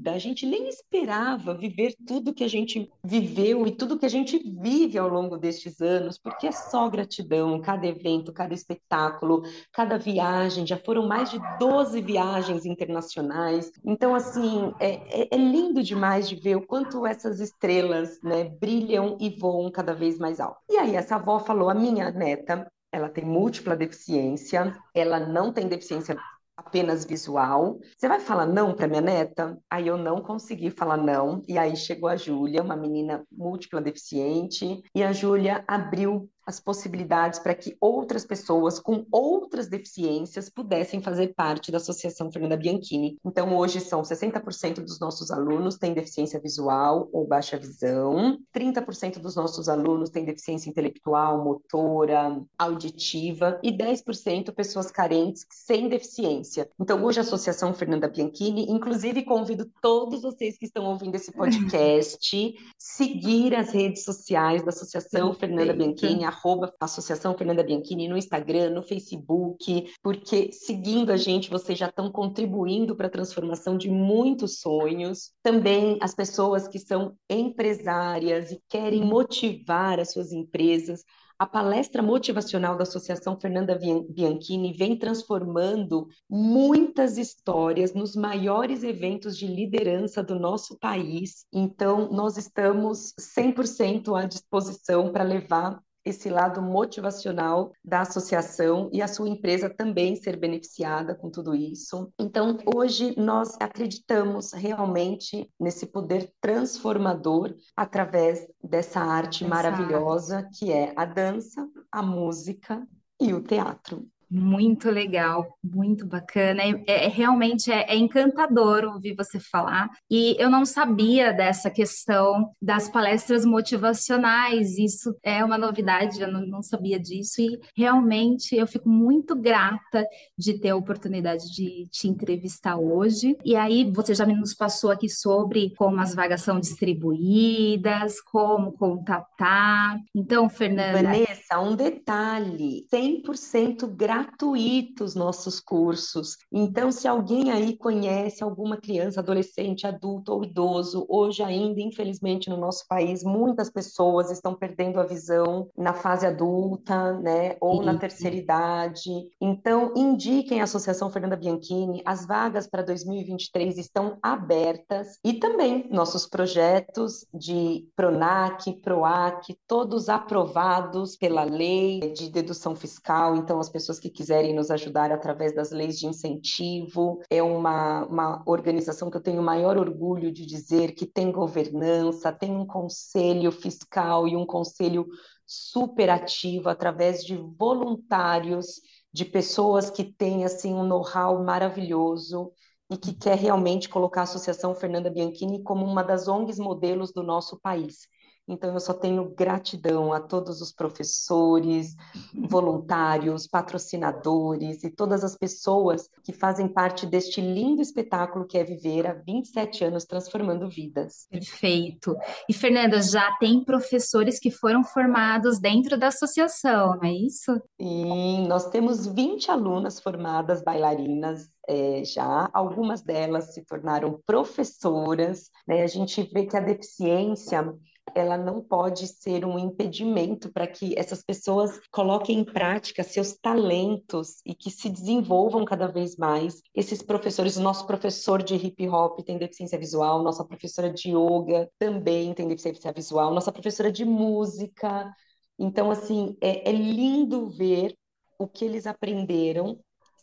A 0.06 0.18
gente 0.18 0.46
nem 0.46 0.68
esperava 0.68 1.54
viver 1.54 1.96
tudo 2.08 2.34
que 2.34 2.44
a 2.44 2.48
gente 2.48 2.92
viveu 3.04 3.68
e 3.68 3.72
tudo 3.72 3.98
que 3.98 4.06
a 4.06 4.10
gente 4.10 4.40
vive 4.40 4.98
ao 4.98 5.08
longo 5.08 5.38
destes 5.38 5.82
anos, 5.82 6.18
porque 6.18 6.48
é 6.48 6.52
só 6.52 6.90
gratidão, 6.90 7.62
cada 7.62 7.86
evento, 7.86 8.34
cada 8.34 8.54
espetáculo, 8.54 9.44
cada 9.72 9.98
viagem, 9.98 10.66
já 10.66 10.78
foram 10.78 11.08
mais 11.08 11.30
de 11.30 11.40
12 11.60 12.02
viagens 12.02 12.66
internacionais. 12.66 13.72
Então, 13.84 14.16
assim, 14.16 14.74
é, 14.80 15.24
é, 15.24 15.28
é 15.32 15.38
lindo 15.38 15.84
demais 15.84 16.28
de 16.28 16.36
ver 16.36 16.58
o 16.58 16.66
quanto 16.66 17.06
essas 17.06 17.40
estrelas, 17.40 18.20
né, 18.24 18.46
brilham 18.46 19.18
e 19.20 19.30
voam 19.30 19.72
cada 19.72 19.94
vez 19.94 20.18
mais 20.18 20.40
alto. 20.40 20.60
E 20.70 20.78
aí, 20.78 20.96
essa 20.96 21.16
avó 21.16 21.40
falou: 21.40 21.70
a 21.70 21.74
minha 21.74 22.12
neta 22.12 22.72
ela 22.92 23.10
tem 23.10 23.24
múltipla 23.24 23.76
deficiência, 23.76 24.78
ela 24.94 25.20
não 25.20 25.54
tem 25.54 25.68
deficiência 25.68 26.18
apenas 26.66 27.04
visual. 27.04 27.80
Você 27.98 28.08
vai 28.08 28.20
falar 28.20 28.46
não 28.46 28.74
para 28.74 28.88
minha 28.88 29.02
neta? 29.02 29.58
Aí 29.70 29.88
eu 29.88 29.98
não 29.98 30.22
consegui 30.22 30.70
falar 30.70 30.98
não. 30.98 31.44
E 31.48 31.58
aí 31.58 31.76
chegou 31.76 32.08
a 32.08 32.16
Júlia, 32.16 32.62
uma 32.62 32.76
menina 32.76 33.26
múltipla 33.32 33.82
deficiente, 33.82 34.82
e 34.96 35.04
a 35.04 35.12
Júlia 35.12 35.64
abriu 35.68 36.30
as 36.46 36.60
possibilidades 36.60 37.40
para 37.40 37.56
que 37.56 37.76
outras 37.80 38.26
pessoas 38.26 38.80
com 38.80 39.06
outras 39.12 39.68
deficiências 39.68 40.50
pudessem 40.50 41.02
fazer 41.02 41.34
parte 41.34 41.72
da 41.72 41.78
Associação 41.78 42.32
Fernanda 42.32 42.58
Bianchini. 42.58 43.18
Então, 43.26 43.56
hoje 43.56 43.80
são 43.80 44.02
60% 44.02 44.82
dos 44.82 45.00
nossos 45.00 45.32
alunos 45.32 45.78
têm 45.78 45.94
deficiência 45.94 46.40
visual 46.40 47.10
ou 47.12 47.28
baixa 47.28 47.58
visão, 47.58 48.38
30% 48.56 49.20
dos 49.20 49.36
nossos 49.36 49.70
alunos 49.70 50.10
têm 50.10 50.26
deficiência 50.26 50.70
intelectual, 50.70 51.44
motora, 51.44 52.42
auditiva 52.58 53.60
e 53.64 53.72
10% 53.72 54.54
pessoas 54.54 54.92
carentes 54.92 55.46
sem 55.50 55.88
deficiência. 55.90 56.70
Então, 56.80 57.04
hoje 57.04 57.20
a 57.20 57.24
Associação 57.24 57.74
Fernanda 57.74 58.08
Bianchini, 58.08 58.66
inclusive 58.70 59.24
convido 59.24 59.70
todos 59.82 60.22
vocês 60.22 60.58
que 60.58 60.66
estão 60.66 60.86
ouvindo 60.86 61.16
esse 61.16 61.32
podcast 61.32 62.54
seguir 62.78 63.56
as 63.56 63.72
redes 63.72 64.04
sociais 64.04 64.64
da 64.64 64.70
Associação. 64.70 65.34
Fernanda 65.34 65.74
Bianchini, 65.74 66.24
arroba 66.32 66.74
Associação 66.80 67.38
Fernanda 67.38 67.64
Bianchini 67.64 68.08
no 68.08 68.18
Instagram, 68.18 68.72
no 68.72 68.82
Facebook, 68.82 69.92
porque 70.02 70.52
seguindo 70.52 71.12
a 71.12 71.18
gente, 71.18 71.50
vocês 71.50 71.78
já 71.78 71.88
estão 71.88 72.12
contribuindo 72.12 72.96
para 72.96 73.08
a 73.08 73.12
transformação 73.12 73.78
de 73.78 73.90
muitos 73.90 74.60
sonhos. 74.60 75.32
Também 75.44 75.98
as 76.02 76.16
pessoas 76.16 76.68
que 76.68 76.80
são 76.80 77.16
empresárias 77.30 78.52
e 78.52 78.62
querem 78.70 79.06
motivar 79.06 80.00
as 80.00 80.12
suas 80.12 80.32
empresas 80.32 81.04
a 81.42 81.46
palestra 81.48 82.04
motivacional 82.04 82.78
da 82.78 82.84
Associação 82.84 83.36
Fernanda 83.36 83.76
Bianchini 83.76 84.74
vem 84.74 84.96
transformando 84.96 86.08
muitas 86.30 87.18
histórias 87.18 87.96
nos 87.96 88.16
maiores 88.16 88.84
eventos 88.84 89.36
de 89.36 89.48
liderança 89.48 90.22
do 90.22 90.40
nosso 90.40 90.78
país. 90.78 91.48
Então, 91.52 92.12
nós 92.12 92.38
estamos 92.38 93.16
100% 93.20 94.16
à 94.16 94.28
disposição 94.28 95.12
para 95.12 95.24
levar 95.24 95.82
esse 96.04 96.30
lado 96.30 96.62
motivacional 96.62 97.72
da 97.84 98.02
associação 98.02 98.90
e 98.92 99.02
a 99.02 99.08
sua 99.08 99.30
empresa 99.30 99.70
também 99.70 100.16
ser 100.16 100.38
beneficiada 100.38 101.16
com 101.16 101.30
tudo 101.30 101.54
isso. 101.56 102.12
Então, 102.20 102.58
hoje 102.76 103.14
nós 103.18 103.56
acreditamos 103.60 104.52
realmente 104.54 105.50
nesse 105.60 105.86
poder 105.86 106.32
transformador 106.42 107.56
através 107.76 108.48
dessa 108.64 109.00
arte 109.00 109.46
maravilhosa 109.46 110.50
que 110.54 110.72
é 110.72 110.94
a 110.96 111.06
dança, 111.06 111.68
a 111.92 112.02
música 112.02 112.88
e 113.20 113.34
o 113.34 113.42
teatro. 113.42 114.08
Muito 114.32 114.90
legal, 114.90 115.58
muito 115.62 116.06
bacana. 116.08 116.64
É, 116.64 117.06
é 117.06 117.08
realmente 117.10 117.70
é, 117.70 117.82
é, 117.92 117.98
encantador 117.98 118.86
ouvir 118.86 119.14
você 119.14 119.42
falar. 119.42 119.90
E 120.10 120.38
eu 120.40 120.50
não 120.50 120.66
sabia 120.66 121.34
dessa 121.34 121.70
questão 121.70 122.50
das 122.62 122.88
palestras 122.88 123.44
motivacionais. 123.44 124.78
Isso 124.78 125.14
é 125.22 125.44
uma 125.44 125.58
novidade, 125.58 126.22
eu 126.22 126.32
não, 126.32 126.48
não 126.48 126.64
sabia 126.64 126.98
disso. 126.98 127.42
E 127.42 127.60
realmente 127.76 128.56
eu 128.56 128.66
fico 128.66 128.88
muito 128.88 129.36
grata 129.36 130.08
de 130.38 130.58
ter 130.58 130.70
a 130.70 130.78
oportunidade 130.78 131.52
de 131.54 131.90
te 131.92 132.08
entrevistar 132.08 132.78
hoje. 132.78 133.36
E 133.44 133.58
aí 133.58 133.92
você 133.92 134.16
já 134.16 134.26
nos 134.26 134.54
passou 134.54 134.92
aqui 134.92 135.10
sobre 135.10 135.74
como 135.76 136.00
as 136.00 136.16
vagas 136.16 136.42
são 136.42 136.58
distribuídas, 136.58 138.22
como 138.22 138.72
contatar. 138.72 140.00
Então, 140.16 140.50
Fernanda. 140.50 141.04
Vanessa, 141.04 141.60
um 141.60 141.76
detalhe: 141.76 142.86
100% 142.90 143.94
grátis 143.94 144.21
gratuitos 144.22 145.16
nossos 145.16 145.60
cursos. 145.60 146.38
Então, 146.52 146.92
se 146.92 147.08
alguém 147.08 147.52
aí 147.52 147.76
conhece 147.76 148.44
alguma 148.44 148.78
criança, 148.78 149.20
adolescente, 149.20 149.88
adulto 149.88 150.34
ou 150.34 150.44
idoso, 150.44 151.06
hoje 151.10 151.42
ainda, 151.42 151.82
infelizmente, 151.82 152.50
no 152.50 152.58
nosso 152.58 152.86
país, 152.88 153.24
muitas 153.24 153.70
pessoas 153.70 154.32
estão 154.32 154.54
perdendo 154.54 155.00
a 155.00 155.06
visão 155.06 155.70
na 155.78 155.94
fase 155.94 156.26
adulta, 156.26 157.14
né, 157.20 157.56
ou 157.60 157.82
na 157.82 157.98
terceira 157.98 158.36
idade. 158.36 159.10
Então, 159.40 159.94
indiquem 159.96 160.62
a 160.62 160.66
Associação 160.66 161.10
Fernanda 161.10 161.36
Bianchini, 161.36 162.02
as 162.06 162.26
vagas 162.26 162.68
para 162.68 162.84
2023 162.84 163.78
estão 163.78 164.18
abertas 164.22 165.18
e 165.24 165.34
também 165.34 165.88
nossos 165.90 166.28
projetos 166.28 167.26
de 167.34 167.88
Pronac, 167.96 168.72
Proac, 168.82 169.56
todos 169.68 170.10
aprovados 170.10 171.16
pela 171.16 171.44
lei 171.44 172.14
de 172.14 172.30
dedução 172.30 172.76
fiscal, 172.76 173.36
então 173.36 173.60
as 173.60 173.70
pessoas 173.70 174.00
que 174.00 174.11
quiserem 174.12 174.54
nos 174.54 174.70
ajudar 174.70 175.12
através 175.12 175.54
das 175.56 175.72
leis 175.72 175.98
de 175.98 176.06
incentivo. 176.06 177.20
É 177.30 177.42
uma, 177.42 178.06
uma 178.06 178.44
organização 178.46 179.10
que 179.10 179.18
eu 179.18 179.22
tenho 179.22 179.42
o 179.42 179.46
maior 179.46 179.78
orgulho 179.78 180.32
de 180.32 180.46
dizer 180.46 180.94
que 180.94 181.06
tem 181.06 181.32
governança, 181.32 182.32
tem 182.32 182.52
um 182.52 182.66
conselho 182.66 183.52
fiscal 183.52 184.28
e 184.28 184.36
um 184.36 184.46
conselho 184.46 185.08
super 185.46 186.10
ativo 186.10 186.70
através 186.70 187.24
de 187.24 187.36
voluntários, 187.36 188.82
de 189.12 189.26
pessoas 189.26 189.90
que 189.90 190.04
têm 190.04 190.46
assim 190.46 190.74
um 190.74 190.84
know-how 190.84 191.44
maravilhoso 191.44 192.52
e 192.90 192.98
que 192.98 193.14
quer 193.14 193.38
realmente 193.38 193.90
colocar 193.90 194.22
a 194.22 194.24
Associação 194.24 194.76
Fernanda 194.76 195.10
Bianchini 195.10 195.64
como 195.64 195.86
uma 195.86 196.04
das 196.04 196.28
ONGs 196.28 196.60
modelos 196.60 197.12
do 197.12 197.24
nosso 197.24 197.60
país. 197.60 198.08
Então, 198.52 198.74
eu 198.74 198.80
só 198.80 198.94
tenho 198.94 199.34
gratidão 199.34 200.12
a 200.12 200.20
todos 200.20 200.62
os 200.62 200.74
professores, 200.74 201.96
voluntários, 202.34 203.48
patrocinadores 203.48 204.84
e 204.84 204.90
todas 204.90 205.24
as 205.24 205.38
pessoas 205.38 206.10
que 206.24 206.34
fazem 206.34 206.68
parte 206.68 207.06
deste 207.06 207.40
lindo 207.40 207.82
espetáculo 207.82 208.46
que 208.46 208.58
é 208.58 208.64
viver 208.64 209.08
há 209.08 209.14
27 209.14 209.86
anos 209.86 210.04
transformando 210.04 210.70
vidas. 210.70 211.28
Perfeito. 211.30 212.16
E, 212.50 212.54
Fernanda, 212.54 213.02
já 213.02 213.32
tem 213.40 213.64
professores 213.64 214.38
que 214.40 214.52
foram 214.52 214.84
formados 214.84 215.60
dentro 215.60 215.98
da 215.98 216.08
associação, 216.08 216.98
não 216.98 217.10
é 217.10 217.14
isso? 217.14 217.62
Sim, 217.82 218.48
nós 218.48 218.70
temos 218.70 219.08
20 219.08 219.50
alunas 219.50 220.00
formadas 220.00 220.62
bailarinas 220.62 221.50
é, 221.68 222.04
já, 222.04 222.50
algumas 222.54 223.02
delas 223.02 223.54
se 223.54 223.64
tornaram 223.64 224.20
professoras, 224.26 225.50
né? 225.66 225.84
A 225.84 225.88
gente 225.88 226.22
vê 226.24 226.46
que 226.46 226.58
a 226.58 226.60
deficiência 226.60 227.74
ela 228.16 228.38
não 228.38 228.62
pode 228.62 229.08
ser 229.08 229.46
um 229.46 229.58
impedimento 229.58 230.52
para 230.52 230.68
que 230.68 230.98
essas 230.98 231.24
pessoas 231.24 231.80
coloquem 231.92 232.40
em 232.40 232.44
prática 232.44 233.04
seus 233.04 233.34
talentos 233.34 234.42
e 234.46 234.54
que 234.54 234.70
se 234.70 234.90
desenvolvam 234.90 235.66
cada 235.66 235.88
vez 235.88 236.16
mais. 236.18 236.62
Esses 236.76 237.02
professores, 237.02 237.58
o 237.58 237.62
nosso 237.62 237.86
professor 237.88 238.42
de 238.42 238.56
hip 238.56 238.88
hop 238.88 239.20
tem 239.22 239.38
deficiência 239.38 239.78
visual, 239.78 240.24
nossa 240.24 240.46
professora 240.46 240.92
de 240.92 241.10
yoga 241.10 241.70
também 241.80 242.34
tem 242.34 242.48
deficiência 242.48 242.92
visual, 242.92 243.34
nossa 243.34 243.52
professora 243.52 243.92
de 243.92 244.06
música. 244.06 245.14
Então, 245.58 245.92
assim, 245.92 246.36
é, 246.42 246.70
é 246.70 246.72
lindo 246.72 247.50
ver 247.50 247.96
o 248.40 248.48
que 248.48 248.66
eles 248.66 248.88
aprenderam 248.88 249.80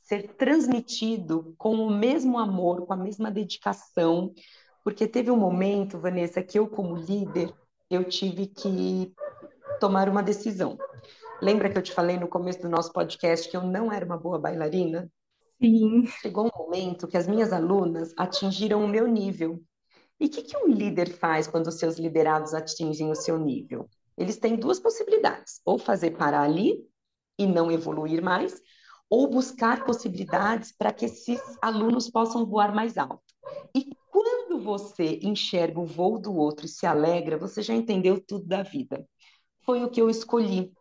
ser 0.08 0.34
transmitido 0.36 1.54
com 1.58 1.74
o 1.74 1.90
mesmo 1.90 2.38
amor, 2.38 2.86
com 2.86 2.94
a 2.94 2.96
mesma 2.96 3.30
dedicação, 3.30 4.32
porque 4.82 5.06
teve 5.06 5.30
um 5.30 5.36
momento, 5.36 5.98
Vanessa, 5.98 6.42
que 6.42 6.58
eu, 6.58 6.66
como 6.66 6.96
líder, 6.96 7.52
eu 7.90 8.04
tive 8.04 8.46
que 8.46 9.12
tomar 9.80 10.08
uma 10.08 10.22
decisão. 10.22 10.78
Lembra 11.40 11.70
que 11.70 11.78
eu 11.78 11.82
te 11.82 11.92
falei 11.92 12.18
no 12.18 12.28
começo 12.28 12.60
do 12.60 12.68
nosso 12.68 12.92
podcast 12.92 13.48
que 13.48 13.56
eu 13.56 13.62
não 13.62 13.92
era 13.92 14.04
uma 14.04 14.18
boa 14.18 14.38
bailarina? 14.38 15.10
Sim. 15.60 16.06
Chegou 16.20 16.46
um 16.46 16.64
momento 16.64 17.06
que 17.06 17.16
as 17.16 17.26
minhas 17.26 17.52
alunas 17.52 18.12
atingiram 18.16 18.84
o 18.84 18.88
meu 18.88 19.06
nível. 19.06 19.62
E 20.20 20.26
o 20.26 20.30
que, 20.30 20.42
que 20.42 20.56
um 20.56 20.66
líder 20.66 21.10
faz 21.10 21.46
quando 21.46 21.68
os 21.68 21.78
seus 21.78 21.96
liderados 21.96 22.54
atingem 22.54 23.10
o 23.10 23.14
seu 23.14 23.38
nível? 23.38 23.88
Eles 24.16 24.36
têm 24.36 24.56
duas 24.56 24.80
possibilidades: 24.80 25.60
ou 25.64 25.78
fazer 25.78 26.12
parar 26.12 26.42
ali 26.42 26.84
e 27.38 27.46
não 27.46 27.70
evoluir 27.70 28.22
mais, 28.22 28.60
ou 29.08 29.28
buscar 29.28 29.84
possibilidades 29.84 30.72
para 30.76 30.92
que 30.92 31.04
esses 31.04 31.40
alunos 31.62 32.10
possam 32.10 32.44
voar 32.44 32.74
mais 32.74 32.98
alto. 32.98 33.22
E 33.74 33.92
quando 34.18 34.60
você 34.60 35.20
enxerga 35.22 35.78
o 35.78 35.86
voo 35.86 36.18
do 36.18 36.34
outro 36.34 36.66
e 36.66 36.68
se 36.68 36.84
alegra, 36.84 37.38
você 37.38 37.62
já 37.62 37.72
entendeu 37.72 38.20
tudo 38.20 38.44
da 38.46 38.64
vida. 38.64 39.06
Foi 39.64 39.84
o 39.84 39.88
que 39.88 40.00
eu 40.00 40.10
escolhi. 40.10 40.72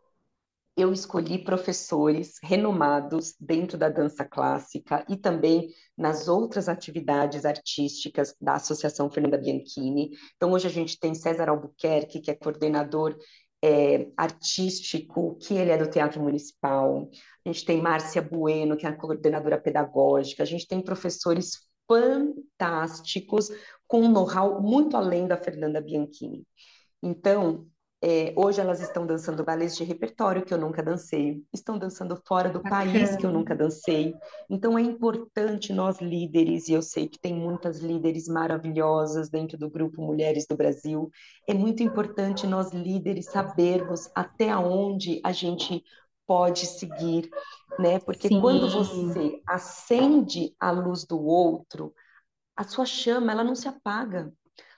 Eu 0.75 0.91
escolhi 0.91 1.43
professores 1.43 2.39
renomados 2.41 3.35
dentro 3.39 3.77
da 3.77 3.89
dança 3.89 4.25
clássica 4.25 5.05
e 5.07 5.15
também 5.15 5.69
nas 5.95 6.27
outras 6.27 6.67
atividades 6.67 7.45
artísticas 7.45 8.35
da 8.41 8.53
Associação 8.53 9.09
Fernanda 9.09 9.37
Bianchini. 9.37 10.09
Então, 10.35 10.51
hoje 10.51 10.65
a 10.65 10.71
gente 10.71 10.99
tem 10.99 11.13
César 11.13 11.49
Albuquerque, 11.49 12.19
que 12.19 12.31
é 12.31 12.35
coordenador 12.35 13.15
é, 13.63 14.07
artístico, 14.17 15.35
que 15.35 15.53
ele 15.53 15.69
é 15.69 15.77
do 15.77 15.89
Teatro 15.89 16.21
Municipal. 16.21 17.07
A 17.45 17.49
gente 17.49 17.65
tem 17.65 17.81
Márcia 17.81 18.21
Bueno, 18.21 18.75
que 18.75 18.87
é 18.87 18.89
a 18.89 18.97
coordenadora 18.97 19.61
pedagógica. 19.61 20.41
A 20.41 20.45
gente 20.45 20.67
tem 20.67 20.81
professores 20.81 21.67
fantásticos, 22.57 23.49
com 23.87 24.01
um 24.01 24.11
know-how 24.11 24.61
muito 24.61 24.97
além 24.97 25.27
da 25.27 25.37
Fernanda 25.37 25.81
Bianchini. 25.81 26.45
Então, 27.01 27.67
É, 27.99 28.31
hoje 28.37 28.61
elas 28.61 28.79
estão 28.79 29.07
dançando 29.07 29.43
balés 29.43 29.75
de 29.75 29.83
repertório 29.83 30.45
que 30.45 30.53
eu 30.53 30.57
nunca 30.59 30.83
dancei, 30.83 31.43
estão 31.51 31.79
dançando 31.79 32.15
fora 32.27 32.47
do 32.47 32.61
Bacana. 32.61 32.69
país 32.69 33.15
que 33.15 33.25
eu 33.25 33.31
nunca 33.31 33.55
dancei. 33.55 34.13
Então 34.47 34.77
é 34.77 34.83
importante 34.83 35.73
nós 35.73 35.99
líderes, 35.99 36.67
e 36.67 36.73
eu 36.73 36.83
sei 36.83 37.07
que 37.07 37.19
tem 37.19 37.33
muitas 37.33 37.79
líderes 37.79 38.27
maravilhosas 38.27 39.31
dentro 39.31 39.57
do 39.57 39.67
grupo 39.67 40.03
Mulheres 40.03 40.45
do 40.47 40.55
Brasil, 40.55 41.09
é 41.47 41.55
muito 41.55 41.81
importante 41.81 42.45
nós 42.45 42.71
líderes 42.71 43.31
sabermos 43.31 44.07
até 44.13 44.55
onde 44.55 45.19
a 45.23 45.31
gente 45.31 45.83
pode 46.27 46.67
seguir, 46.67 47.27
né? 47.79 47.97
Porque 47.99 48.29
Sim. 48.29 48.39
quando 48.41 48.69
você 48.69 49.41
acende 49.47 50.53
a 50.59 50.69
luz 50.69 51.03
do 51.03 51.19
outro, 51.19 51.93
a 52.57 52.63
sua 52.63 52.85
chama 52.85 53.31
ela 53.31 53.43
não 53.43 53.55
se 53.55 53.67
apaga. 53.67 54.33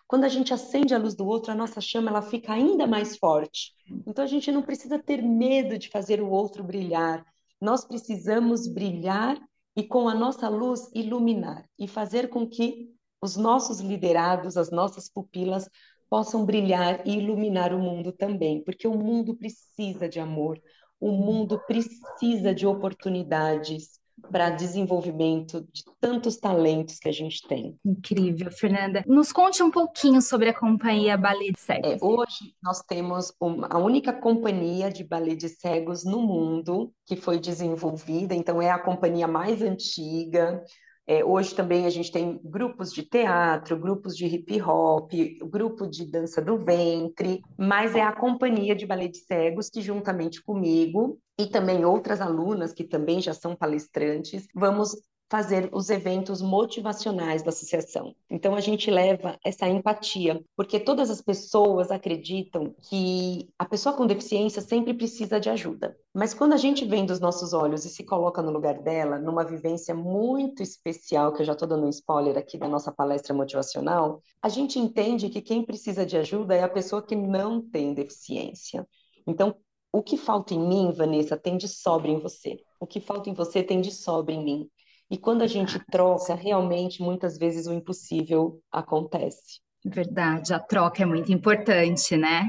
Quando 0.05 0.25
a 0.25 0.29
gente 0.29 0.53
acende 0.53 0.93
a 0.93 0.97
luz 0.97 1.15
do 1.15 1.25
outro, 1.25 1.51
a 1.51 1.55
nossa 1.55 1.79
chama 1.79 2.09
ela 2.09 2.21
fica 2.21 2.53
ainda 2.53 2.85
mais 2.85 3.15
forte. 3.15 3.73
Então 4.05 4.23
a 4.23 4.27
gente 4.27 4.51
não 4.51 4.61
precisa 4.61 4.99
ter 4.99 5.21
medo 5.21 5.77
de 5.77 5.89
fazer 5.89 6.21
o 6.21 6.29
outro 6.29 6.63
brilhar. 6.63 7.23
Nós 7.61 7.85
precisamos 7.85 8.67
brilhar 8.67 9.39
e 9.75 9.83
com 9.83 10.09
a 10.09 10.15
nossa 10.15 10.49
luz 10.49 10.91
iluminar 10.93 11.63
e 11.77 11.87
fazer 11.87 12.27
com 12.29 12.47
que 12.47 12.89
os 13.21 13.37
nossos 13.37 13.79
liderados, 13.79 14.57
as 14.57 14.71
nossas 14.71 15.09
pupilas 15.09 15.69
possam 16.09 16.45
brilhar 16.45 17.05
e 17.07 17.17
iluminar 17.17 17.73
o 17.73 17.79
mundo 17.79 18.11
também, 18.11 18.63
porque 18.63 18.87
o 18.87 18.95
mundo 18.97 19.35
precisa 19.35 20.09
de 20.09 20.19
amor, 20.19 20.59
o 20.99 21.11
mundo 21.11 21.59
precisa 21.67 22.53
de 22.53 22.65
oportunidades, 22.65 23.98
para 24.31 24.49
desenvolvimento 24.49 25.67
de 25.71 25.83
tantos 25.99 26.37
talentos 26.37 26.99
que 26.99 27.09
a 27.09 27.11
gente 27.11 27.47
tem. 27.47 27.75
Incrível, 27.85 28.51
Fernanda. 28.51 29.03
Nos 29.07 29.31
conte 29.31 29.61
um 29.63 29.71
pouquinho 29.71 30.21
sobre 30.21 30.49
a 30.49 30.53
companhia 30.53 31.17
Ballet 31.17 31.51
de 31.51 31.59
Cegos. 31.59 31.91
É, 31.91 31.97
hoje 32.01 32.55
nós 32.61 32.81
temos 32.81 33.33
uma, 33.39 33.67
a 33.67 33.77
única 33.77 34.13
companhia 34.13 34.91
de 34.91 35.03
ballet 35.03 35.35
de 35.35 35.49
cegos 35.49 36.03
no 36.03 36.21
mundo 36.21 36.91
que 37.05 37.15
foi 37.15 37.39
desenvolvida, 37.39 38.35
então 38.35 38.61
é 38.61 38.69
a 38.69 38.79
companhia 38.79 39.27
mais 39.27 39.61
antiga. 39.61 40.63
É, 41.07 41.25
hoje 41.25 41.55
também 41.55 41.87
a 41.87 41.89
gente 41.89 42.11
tem 42.11 42.39
grupos 42.43 42.93
de 42.93 43.01
teatro, 43.01 43.79
grupos 43.79 44.15
de 44.15 44.27
hip 44.27 44.61
hop, 44.61 45.11
grupo 45.49 45.87
de 45.87 46.05
dança 46.05 46.39
do 46.39 46.57
ventre, 46.59 47.41
mas 47.57 47.95
é 47.95 48.01
a 48.01 48.13
companhia 48.13 48.75
de 48.75 48.85
ballet 48.85 49.09
de 49.09 49.17
cegos 49.17 49.71
que, 49.71 49.81
juntamente 49.81 50.39
comigo 50.43 51.19
e 51.39 51.47
também 51.47 51.85
outras 51.85 52.19
alunas 52.19 52.73
que 52.73 52.83
também 52.83 53.21
já 53.21 53.33
são 53.33 53.55
palestrantes, 53.55 54.45
vamos 54.53 54.93
fazer 55.29 55.69
os 55.71 55.89
eventos 55.89 56.41
motivacionais 56.41 57.43
da 57.43 57.49
associação. 57.49 58.13
Então 58.29 58.55
a 58.55 58.59
gente 58.59 58.89
leva 58.89 59.37
essa 59.45 59.67
empatia, 59.67 60.43
porque 60.55 60.79
todas 60.79 61.09
as 61.09 61.21
pessoas 61.21 61.91
acreditam 61.91 62.75
que 62.81 63.47
a 63.57 63.63
pessoa 63.63 63.95
com 63.95 64.07
deficiência 64.07 64.61
sempre 64.61 64.93
precisa 64.93 65.39
de 65.39 65.49
ajuda. 65.49 65.95
Mas 66.13 66.33
quando 66.33 66.53
a 66.53 66.57
gente 66.57 66.83
vem 66.83 67.05
dos 67.05 67.19
nossos 67.21 67.53
olhos 67.53 67.85
e 67.85 67.89
se 67.89 68.03
coloca 68.03 68.41
no 68.41 68.51
lugar 68.51 68.81
dela, 68.81 69.19
numa 69.19 69.45
vivência 69.45 69.95
muito 69.95 70.61
especial, 70.61 71.31
que 71.31 71.43
eu 71.43 71.45
já 71.45 71.53
estou 71.53 71.67
dando 71.67 71.85
um 71.85 71.89
spoiler 71.89 72.37
aqui 72.37 72.57
da 72.57 72.67
nossa 72.67 72.91
palestra 72.91 73.33
motivacional, 73.33 74.21
a 74.41 74.49
gente 74.49 74.77
entende 74.77 75.29
que 75.29 75.41
quem 75.41 75.63
precisa 75.63 76.05
de 76.05 76.17
ajuda 76.17 76.55
é 76.55 76.63
a 76.63 76.69
pessoa 76.69 77.01
que 77.01 77.15
não 77.15 77.61
tem 77.61 77.93
deficiência. 77.93 78.85
Então, 79.27 79.55
o 79.91 80.03
que 80.03 80.17
falta 80.17 80.53
em 80.53 80.59
mim, 80.59 80.91
Vanessa, 80.91 81.37
tem 81.37 81.57
de 81.57 81.67
sobra 81.67 82.09
em 82.11 82.19
você. 82.19 82.57
O 82.79 82.85
que 82.85 82.99
falta 82.99 83.29
em 83.29 83.33
você 83.33 83.63
tem 83.63 83.81
de 83.81 83.91
sobra 83.91 84.33
em 84.33 84.43
mim. 84.43 84.69
E 85.09 85.17
quando 85.17 85.41
a 85.41 85.47
gente 85.47 85.79
troca, 85.91 86.35
realmente, 86.35 87.01
muitas 87.01 87.37
vezes 87.37 87.65
o 87.65 87.73
impossível 87.73 88.61
acontece. 88.71 89.59
Verdade, 89.83 90.53
a 90.53 90.59
troca 90.59 91.01
é 91.01 91.05
muito 91.05 91.31
importante, 91.31 92.15
né? 92.15 92.47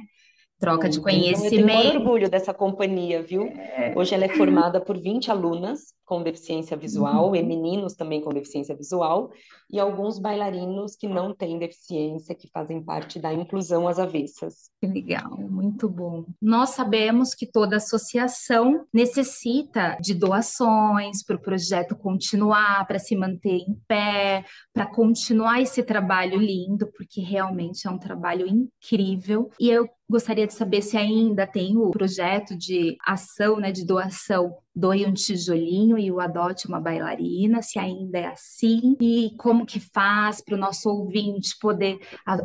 Troca 0.60 0.90
de 0.90 1.00
conhecimento. 1.00 1.54
Eu 1.54 1.66
tenho 1.66 2.00
orgulho 2.00 2.28
dessa 2.28 2.52
companhia, 2.52 3.22
viu? 3.22 3.44
É... 3.44 3.94
Hoje 3.96 4.14
ela 4.14 4.26
é 4.26 4.28
formada 4.28 4.78
por 4.78 4.98
20 4.98 5.30
alunas 5.30 5.94
com 6.10 6.24
deficiência 6.24 6.76
visual, 6.76 7.28
uhum. 7.28 7.36
e 7.36 7.42
meninos 7.42 7.94
também 7.94 8.20
com 8.20 8.30
deficiência 8.30 8.74
visual, 8.74 9.30
e 9.70 9.78
alguns 9.78 10.18
bailarinos 10.18 10.96
que 10.96 11.06
não 11.06 11.32
têm 11.32 11.56
deficiência, 11.56 12.34
que 12.34 12.50
fazem 12.52 12.82
parte 12.82 13.20
da 13.20 13.32
inclusão 13.32 13.86
às 13.86 13.96
avessas. 13.96 14.70
Que 14.80 14.88
legal, 14.88 15.38
muito 15.38 15.88
bom. 15.88 16.24
Nós 16.42 16.70
sabemos 16.70 17.32
que 17.32 17.46
toda 17.46 17.76
associação 17.76 18.84
necessita 18.92 19.96
de 20.00 20.12
doações 20.12 21.22
para 21.24 21.36
o 21.36 21.40
projeto 21.40 21.94
continuar, 21.94 22.84
para 22.88 22.98
se 22.98 23.14
manter 23.14 23.58
em 23.58 23.80
pé, 23.86 24.44
para 24.74 24.86
continuar 24.86 25.60
esse 25.60 25.80
trabalho 25.80 26.40
lindo, 26.40 26.90
porque 26.96 27.20
realmente 27.20 27.86
é 27.86 27.90
um 27.90 27.98
trabalho 27.98 28.48
incrível. 28.48 29.48
E 29.60 29.70
eu 29.70 29.88
gostaria 30.10 30.46
de 30.46 30.52
saber 30.52 30.82
se 30.82 30.96
ainda 30.96 31.46
tem 31.46 31.76
o 31.76 31.90
projeto 31.90 32.56
de 32.56 32.96
ação, 33.06 33.58
né, 33.58 33.70
de 33.70 33.86
doação 33.86 34.56
doe 34.80 35.04
um 35.04 35.12
tijolinho 35.12 35.99
e 35.99 36.10
o 36.10 36.18
adote 36.18 36.66
uma 36.66 36.80
bailarina, 36.80 37.60
se 37.60 37.78
ainda 37.78 38.18
é 38.18 38.26
assim, 38.26 38.97
e 38.99 39.30
como 39.36 39.66
que 39.66 39.78
faz 39.78 40.40
para 40.40 40.54
o 40.54 40.58
nosso 40.58 40.88
ouvinte 40.88 41.56
poder 41.60 41.99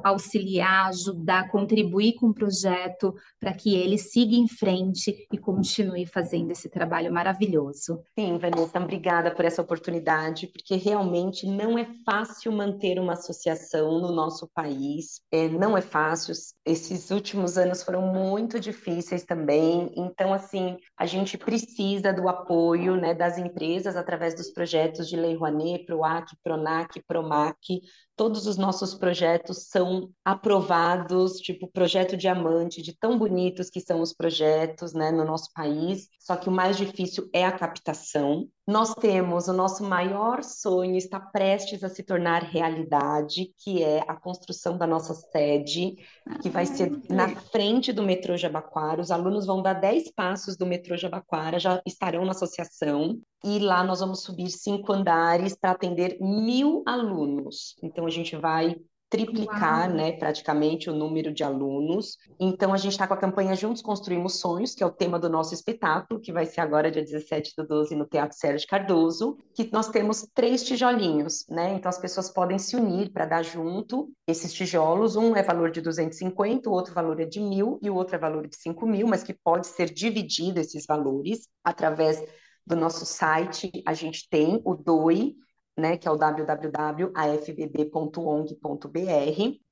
auxiliar, 0.04 0.90
ajudar, 0.90 1.50
contribuir 1.50 2.16
com 2.16 2.28
o 2.28 2.34
projeto 2.34 3.16
para 3.40 3.54
que 3.54 3.74
ele 3.74 3.98
siga 3.98 4.36
em 4.36 4.48
frente 4.48 5.28
e 5.32 5.38
continue 5.38 6.06
fazendo 6.06 6.52
esse 6.52 6.70
trabalho 6.70 7.12
maravilhoso. 7.14 8.02
Sim, 8.20 8.38
Vanessa, 8.38 8.80
obrigada 8.80 9.32
por 9.32 9.46
essa 9.46 9.62
oportunidade, 9.62 10.48
porque 10.48 10.76
realmente 10.76 11.48
não 11.48 11.78
é 11.78 11.88
fácil 12.06 12.52
manter 12.52 13.00
uma 13.00 13.14
associação 13.14 14.02
no 14.02 14.12
nosso 14.12 14.50
país, 14.54 15.22
é, 15.32 15.48
não 15.48 15.78
é 15.78 15.82
fácil, 15.82 16.34
esses 16.66 17.12
últimos 17.12 17.58
anos 17.58 17.82
foram 17.82 18.02
muito 18.02 18.60
difíceis 18.60 19.24
também, 19.24 19.92
então 19.96 20.34
assim, 20.34 20.78
a 20.98 21.06
gente 21.06 21.38
precisa 21.38 22.12
do 22.12 22.25
apoio 22.30 22.96
né, 22.96 23.14
das 23.14 23.38
empresas 23.38 23.96
através 23.96 24.36
dos 24.36 24.50
projetos 24.50 25.08
de 25.08 25.16
Lei 25.16 25.36
Rouanet, 25.36 25.86
PROAC, 25.86 26.36
PRONAC, 26.44 27.02
PROMAC, 27.08 27.82
todos 28.16 28.48
os 28.48 28.58
nossos 28.58 28.94
projetos 28.94 29.68
são 29.68 30.10
aprovados, 30.24 31.34
tipo 31.40 31.68
projeto 31.68 32.16
diamante, 32.16 32.82
de 32.82 32.98
tão 32.98 33.18
bonitos 33.18 33.70
que 33.70 33.82
são 33.82 34.02
os 34.02 34.14
projetos 34.14 34.94
né, 34.94 35.12
no 35.12 35.26
nosso 35.26 35.52
país. 35.54 36.08
Só 36.20 36.36
que 36.36 36.50
o 36.50 36.52
mais 36.52 36.78
difícil 36.78 37.30
é 37.34 37.46
a 37.46 37.52
captação. 37.52 38.48
Nós 38.68 38.96
temos 38.96 39.48
o 39.48 39.54
nosso 39.54 39.84
maior 39.84 40.44
sonho 40.44 40.96
está 40.96 41.20
prestes 41.20 41.84
a 41.84 41.90
se 41.90 42.02
tornar 42.02 42.42
realidade, 42.42 43.54
que 43.60 43.84
é 43.84 44.04
a 44.08 44.16
construção 44.16 44.76
da 44.76 44.88
nossa 44.88 45.14
sede, 45.14 45.96
que 46.42 46.50
vai 46.50 46.66
ser 46.66 46.92
na 47.08 47.30
frente 47.30 47.94
do 47.94 48.02
metrô 48.02 48.36
Jabaquara. 48.36 49.02
Os 49.02 49.12
alunos 49.12 49.46
vão 49.46 49.62
dar 49.62 49.74
10 49.74 50.12
passos 50.14 50.58
do 50.58 50.66
metrô 50.66 50.98
Jabaquara, 50.98 51.60
já 51.60 51.80
estarão 51.86 52.26
na 52.26 52.32
associação 52.32 53.22
e 53.44 53.60
lá 53.60 53.84
nós 53.84 54.00
vamos 54.00 54.24
subir 54.24 54.50
cinco 54.50 54.92
andares 54.92 55.56
para 55.56 55.70
atender 55.70 56.18
mil 56.20 56.82
alunos. 56.84 57.76
Então 57.84 58.05
a 58.06 58.12
gente 58.12 58.36
vai 58.36 58.76
triplicar, 59.10 59.90
né, 59.94 60.14
praticamente 60.14 60.90
o 60.90 60.94
número 60.94 61.34
de 61.34 61.44
alunos. 61.44 62.18
Então 62.40 62.74
a 62.74 62.78
gente 62.78 62.94
está 62.94 63.08
com 63.08 63.14
a 63.14 63.18
campanha 63.18 63.56
Juntos 63.56 63.82
Construímos 63.82 64.40
Sonhos, 64.40 64.74
que 64.74 64.84
é 64.84 64.86
o 64.86 64.92
tema 64.92 65.20
do 65.20 65.30
nosso 65.30 65.54
espetáculo, 65.54 66.20
que 66.20 66.34
vai 66.34 66.46
ser 66.46 66.62
agora 66.62 66.92
dia 66.92 67.04
17 67.04 67.54
do 67.58 67.66
12 67.66 67.96
no 67.96 68.06
Teatro 68.06 68.38
Sérgio 68.38 68.68
Cardoso, 68.68 69.38
que 69.54 69.70
nós 69.72 69.90
temos 69.90 70.28
três 70.34 70.64
tijolinhos, 70.64 71.46
né? 71.50 71.76
Então 71.76 71.88
as 71.88 72.00
pessoas 72.00 72.32
podem 72.32 72.58
se 72.58 72.76
unir 72.76 73.12
para 73.12 73.26
dar 73.26 73.44
junto 73.44 74.12
esses 74.28 74.52
tijolos. 74.52 75.16
Um 75.16 75.36
é 75.36 75.44
valor 75.44 75.70
de 75.72 75.82
250, 75.82 76.70
o 76.70 76.74
outro 76.74 76.94
valor 76.94 77.20
é 77.20 77.26
de 77.26 77.40
mil 77.40 77.80
e 77.82 77.90
o 77.90 77.96
outro 77.96 78.16
é 78.16 78.20
valor 78.20 78.48
de 78.48 78.58
5 78.58 78.86
mil, 78.88 79.08
mas 79.08 79.24
que 79.24 79.34
pode 79.34 79.68
ser 79.68 79.94
dividido 79.94 80.60
esses 80.60 80.86
valores 80.86 81.48
através 81.64 82.22
do 82.66 82.76
nosso 82.76 83.06
site, 83.06 83.72
a 83.86 83.94
gente 83.94 84.28
tem 84.28 84.60
o 84.66 84.74
DOI, 84.74 85.36
né, 85.78 85.98
que 85.98 86.08
é 86.08 86.12
o 86.12 86.16
www.afbb.ong.br, 86.16 87.06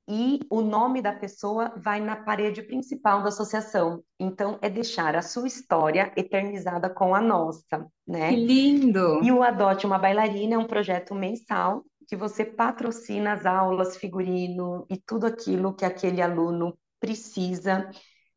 e 0.08 0.42
o 0.50 0.62
nome 0.62 1.02
da 1.02 1.14
pessoa 1.14 1.72
vai 1.78 2.02
na 2.02 2.16
parede 2.16 2.62
principal 2.62 3.22
da 3.22 3.30
associação. 3.30 4.04
Então, 4.20 4.60
é 4.62 4.70
deixar 4.70 5.16
a 5.16 5.22
sua 5.22 5.48
história 5.48 6.12
eternizada 6.18 6.90
com 6.90 7.16
a 7.16 7.22
nossa, 7.22 7.88
né? 8.06 8.30
Que 8.30 8.36
lindo! 8.36 9.24
E 9.24 9.32
o 9.32 9.42
Adote 9.42 9.86
uma 9.86 9.98
Bailarina 9.98 10.56
é 10.56 10.58
um 10.58 10.68
projeto 10.68 11.16
mensal 11.16 11.86
que 12.08 12.18
você 12.18 12.44
patrocina 12.44 13.32
as 13.34 13.46
aulas, 13.46 13.96
figurino 13.96 14.86
e 14.90 14.98
tudo 14.98 15.26
aquilo 15.26 15.74
que 15.74 15.86
aquele 15.86 16.22
aluno 16.22 16.78
precisa 17.00 17.90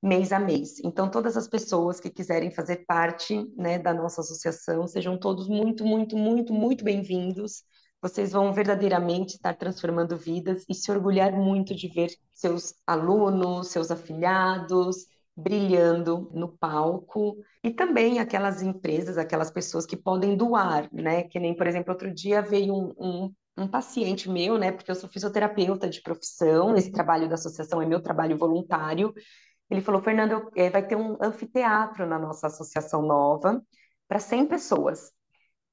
mês 0.07 0.33
a 0.33 0.38
mês. 0.38 0.79
Então, 0.85 1.11
todas 1.11 1.37
as 1.37 1.49
pessoas 1.49 1.99
que 1.99 2.09
quiserem 2.09 2.51
fazer 2.51 2.85
parte 2.87 3.45
né, 3.57 3.79
da 3.79 3.92
nossa 3.92 4.21
associação, 4.21 4.87
sejam 4.87 5.19
todos 5.19 5.49
muito, 5.49 5.85
muito, 5.85 6.16
muito, 6.16 6.55
muito 6.55 6.85
bem-vindos. 6.85 7.64
Vocês 8.01 8.31
vão 8.31 8.53
verdadeiramente 8.53 9.35
estar 9.35 9.55
transformando 9.55 10.16
vidas 10.16 10.64
e 10.69 10.75
se 10.75 10.90
orgulhar 10.92 11.33
muito 11.33 11.75
de 11.75 11.88
ver 11.88 12.11
seus 12.33 12.75
alunos, 12.87 13.69
seus 13.69 13.90
afiliados 13.90 15.07
brilhando 15.37 16.31
no 16.33 16.49
palco 16.57 17.37
e 17.62 17.71
também 17.71 18.21
aquelas 18.21 18.62
empresas, 18.62 19.19
aquelas 19.19 19.51
pessoas 19.51 19.85
que 19.85 19.97
podem 19.97 20.35
doar, 20.35 20.88
né? 20.90 21.25
Que 21.25 21.38
nem, 21.38 21.55
por 21.55 21.66
exemplo, 21.66 21.92
outro 21.92 22.14
dia 22.14 22.40
veio 22.40 22.75
um, 22.75 22.95
um 22.99 23.35
um 23.57 23.66
paciente 23.66 24.29
meu, 24.29 24.59
né, 24.59 24.71
porque 24.71 24.90
eu 24.90 24.95
sou 24.95 25.09
fisioterapeuta 25.09 25.88
de 25.88 26.03
profissão, 26.03 26.77
esse 26.77 26.92
trabalho 26.92 27.29
da 27.29 27.37
associação 27.37 27.81
é 27.81 27.87
meu 27.87 28.03
trabalho 28.03 28.37
voluntário, 28.37 29.14
Ele 29.71 29.81
falou, 29.81 30.01
Fernando, 30.01 30.51
é, 30.55 30.71
vai 30.71 30.87
ter 30.87 30.97
um 30.97 31.17
anfiteatro 31.21 32.07
na 32.07 32.19
nossa 32.19 32.47
associação 32.47 33.03
nova 33.03 33.63
para 34.09 34.19
100 34.19 34.47
pessoas. 34.47 35.13